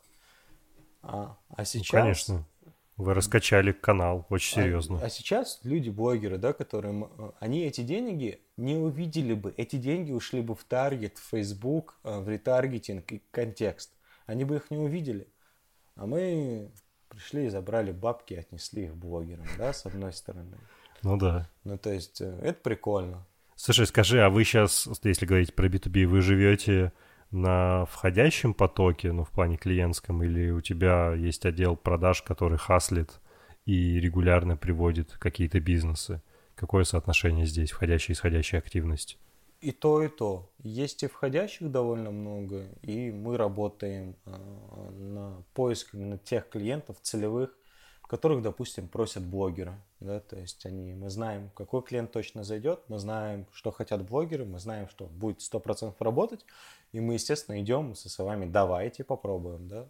[1.02, 1.94] А, а ну, сейчас...
[1.94, 2.46] Ну, конечно.
[2.98, 5.00] Вы раскачали канал очень серьезно.
[5.02, 7.10] А, а сейчас люди-блогеры, да, которые...
[7.40, 9.54] Они эти деньги не увидели бы.
[9.58, 13.94] Эти деньги ушли бы в таргет, в Facebook, э, в ретаргетинг и контекст.
[14.26, 15.28] Они бы их не увидели.
[15.96, 16.70] А мы
[17.08, 20.58] пришли и забрали бабки, отнесли их блогерам, да, с одной стороны.
[21.04, 21.48] Ну да.
[21.64, 23.26] Ну то есть э, это прикольно.
[23.56, 26.94] Слушай, скажи, а вы сейчас, если говорить про B2B, вы живете
[27.30, 33.20] на входящем потоке, ну, в плане клиентском, или у тебя есть отдел продаж, который хаслит
[33.66, 36.22] и регулярно приводит какие-то бизнесы?
[36.56, 39.18] Какое соотношение здесь, входящая и исходящая активность?
[39.62, 40.52] И то, и то.
[40.64, 47.56] Есть и входящих довольно много, и мы работаем э, на поиск именно тех клиентов целевых,
[48.12, 49.74] которых, допустим, просят блогеры.
[50.02, 50.20] Да?
[50.20, 54.60] То есть они, мы знаем, какой клиент точно зайдет, мы знаем, что хотят блогеры, мы
[54.60, 56.46] знаем, что будет 100% работать,
[56.92, 59.70] и мы, естественно, идем со словами «давайте попробуем».
[59.70, 59.88] Да?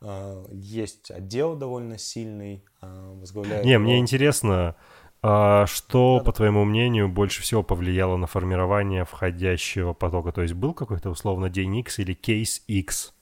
[0.00, 3.64] А, есть отдел довольно сильный, а, возглавляет...
[3.64, 3.82] Не, его...
[3.82, 4.76] мне интересно,
[5.20, 10.30] а что, да, по твоему мнению, больше всего повлияло на формирование входящего потока?
[10.30, 13.14] То есть был какой-то условно день X или кейс X,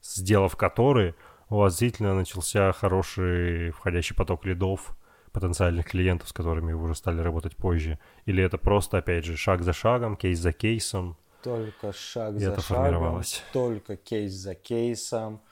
[0.00, 1.14] сделав который
[1.54, 4.96] у вас действительно начался хороший входящий поток лидов,
[5.30, 8.00] потенциальных клиентов, с которыми вы уже стали работать позже?
[8.26, 11.16] Или это просто, опять же, шаг за шагом, кейс за кейсом?
[11.44, 15.42] Только шаг за шагом, только кейс за кейсом,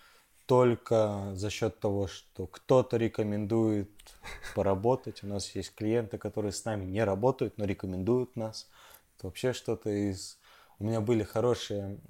[0.46, 3.90] только за счет того, что кто-то рекомендует
[4.56, 5.22] поработать.
[5.22, 8.68] У нас есть клиенты, которые с нами не работают, но рекомендуют нас.
[9.16, 10.40] Это вообще что-то из...
[10.80, 12.00] У меня были хорошие...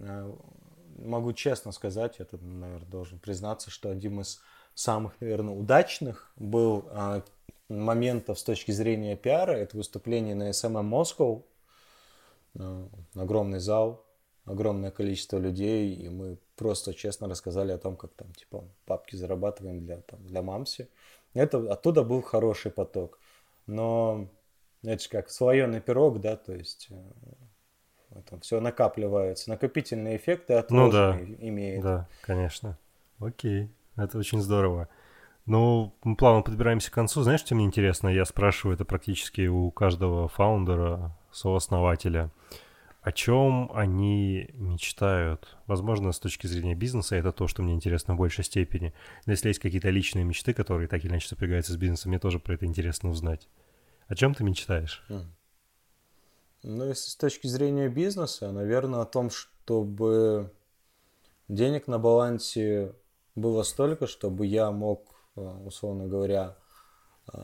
[0.96, 4.40] Могу честно сказать, это, наверное, должен признаться, что один из
[4.74, 7.22] самых, наверное, удачных был э,
[7.68, 9.52] моментов с точки зрения пиара.
[9.52, 11.44] Это выступление на SMM Moscow.
[12.54, 14.04] Э, огромный зал,
[14.44, 19.84] огромное количество людей, и мы просто честно рассказали о том, как там, типа, папки зарабатываем
[19.84, 20.88] для, там, для мамси.
[21.34, 23.18] Это, оттуда был хороший поток.
[23.66, 24.28] Но
[24.82, 26.94] это же как слоеный пирог, да, то есть э,
[28.14, 29.50] это все накапливается.
[29.50, 31.18] Накопительные эффекты от ну, да.
[31.38, 31.82] имеет.
[31.82, 32.78] Да, конечно.
[33.18, 34.88] Окей, это очень здорово.
[35.46, 37.22] Ну, мы плавно подбираемся к концу.
[37.22, 38.08] Знаешь, что мне интересно?
[38.08, 42.30] Я спрашиваю это практически у каждого фаундера, сооснователя
[43.02, 45.56] о чем они мечтают.
[45.66, 48.94] Возможно, с точки зрения бизнеса это то, что мне интересно в большей степени.
[49.26, 52.38] Но если есть какие-то личные мечты, которые так или иначе сопрягаются с бизнесом, мне тоже
[52.38, 53.48] про это интересно узнать.
[54.06, 55.04] О чем ты мечтаешь?
[56.62, 60.52] Ну, если с точки зрения бизнеса, наверное, о том, чтобы
[61.48, 62.94] денег на балансе
[63.34, 65.06] было столько, чтобы я мог,
[65.36, 66.56] э, условно говоря,
[67.32, 67.38] э,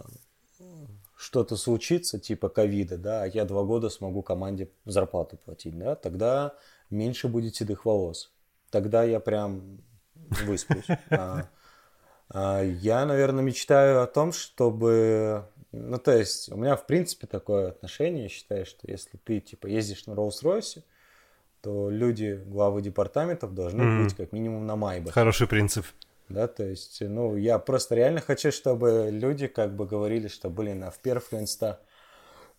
[1.16, 6.54] что-то случится, типа ковида, да, а я два года смогу команде зарплату платить, да, тогда
[6.90, 8.32] меньше будет седых волос.
[8.70, 9.80] Тогда я прям
[10.14, 10.86] высплюсь.
[11.10, 11.48] А,
[12.30, 15.48] а, я, наверное, мечтаю о том, чтобы...
[15.72, 18.24] Ну, то есть, у меня, в принципе, такое отношение.
[18.24, 20.82] Я считаю, что если ты, типа, ездишь на Rolls-Royce,
[21.60, 24.04] то люди, главы департаментов должны mm.
[24.04, 25.12] быть как минимум на Майбахе.
[25.12, 25.84] Хороший принцип.
[26.28, 30.84] Да, то есть, ну, я просто реально хочу, чтобы люди как бы говорили, что, блин,
[30.84, 31.80] а в Perfluence-то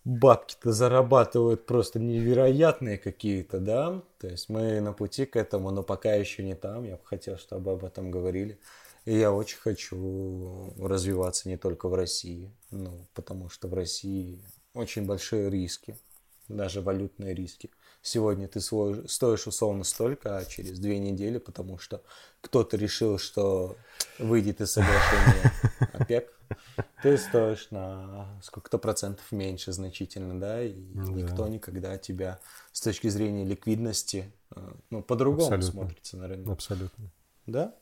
[0.05, 6.13] бабки-то зарабатывают просто невероятные какие-то, да, то есть мы на пути к этому, но пока
[6.13, 8.59] еще не там, я бы хотел, чтобы об этом говорили.
[9.09, 14.39] И я очень хочу развиваться не только в России, ну, потому что в России
[14.75, 15.97] очень большие риски,
[16.47, 17.71] даже валютные риски
[18.03, 22.03] сегодня ты свой, стоишь условно столько, а через две недели, потому что
[22.41, 23.75] кто-то решил, что
[24.19, 25.53] выйдет из соглашения
[25.93, 26.31] ОПЕК,
[27.01, 31.11] ты стоишь на сколько-то процентов меньше значительно, да, и да.
[31.11, 32.39] никто никогда тебя
[32.71, 36.49] с точки зрения ликвидности, э, ну, по-другому смотрится на рынок.
[36.49, 37.09] Абсолютно.
[37.47, 37.73] Да?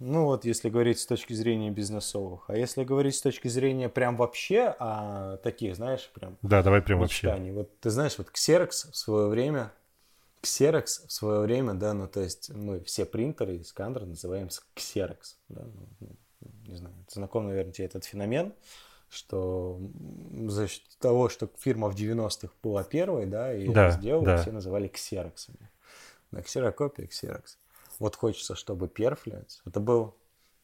[0.00, 2.44] Ну вот, если говорить с точки зрения бизнесовых.
[2.48, 6.38] А если говорить с точки зрения прям вообще, а таких, знаешь, прям...
[6.40, 7.50] Да, давай прям мечтаний.
[7.50, 7.52] вообще.
[7.52, 9.72] Вот ты знаешь, вот Xerox в свое время,
[10.42, 15.36] Xerox в свое время, да, ну то есть мы все принтеры и сканеры называем Xerox,
[15.50, 16.08] да, ну, ну,
[16.66, 18.54] не знаю, знаком, наверное, тебе этот феномен,
[19.10, 19.78] что
[20.46, 24.36] за счет того, что фирма в 90-х была первой, да, и да, сделала, да.
[24.38, 25.50] все называли Xerox.
[26.30, 27.56] Да, ксерокопия, Xerox.
[28.00, 30.16] Вот хочется, чтобы Perfluence, это был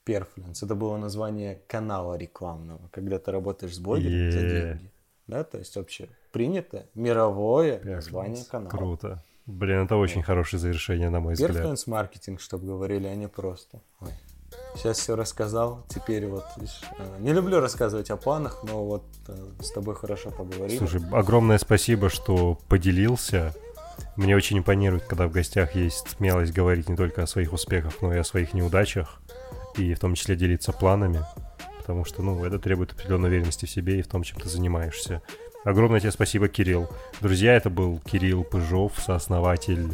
[0.05, 4.31] Perfluence, это было название канала рекламного, когда ты работаешь с блогером yeah.
[4.31, 4.91] за деньги.
[5.27, 7.95] Да, то есть вообще принято мировое Perfluence.
[7.95, 8.71] название канала.
[8.71, 9.25] Круто.
[9.45, 11.67] Блин, это очень хорошее завершение, на мой Perfluence взгляд.
[11.67, 13.81] Perfluence маркетинг, чтобы говорили, а не просто.
[14.01, 14.11] Ой.
[14.75, 19.37] Сейчас все рассказал, теперь вот видишь, э, не люблю рассказывать о планах, но вот э,
[19.61, 20.79] с тобой хорошо поговорили.
[20.79, 23.55] Слушай, огромное спасибо, что поделился.
[24.17, 28.15] Мне очень импонирует, когда в гостях есть смелость говорить не только о своих успехах, но
[28.15, 29.21] и о своих неудачах,
[29.77, 31.21] и в том числе делиться планами,
[31.79, 35.21] потому что, ну, это требует определенной уверенности в себе и в том, чем ты занимаешься.
[35.65, 36.89] Огромное тебе спасибо, Кирилл.
[37.21, 39.91] Друзья, это был Кирилл Пыжов, сооснователь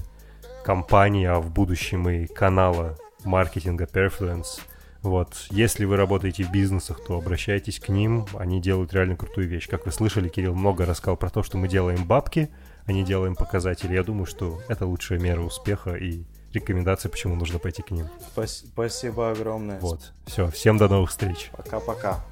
[0.65, 4.61] компании, а в будущем и канала маркетинга Perfluence.
[5.01, 9.69] Вот, если вы работаете в бизнесах, то обращайтесь к ним, они делают реально крутую вещь.
[9.69, 12.49] Как вы слышали, Кирилл много рассказал про то, что мы делаем бабки–
[12.87, 13.95] а не делаем показатели.
[13.95, 18.07] Я думаю, что это лучшая мера успеха и рекомендация, почему нужно пойти к ним.
[18.47, 19.81] Спасибо огромное.
[19.81, 20.13] Вот.
[20.27, 21.51] Все, всем до новых встреч.
[21.57, 22.25] Пока-пока.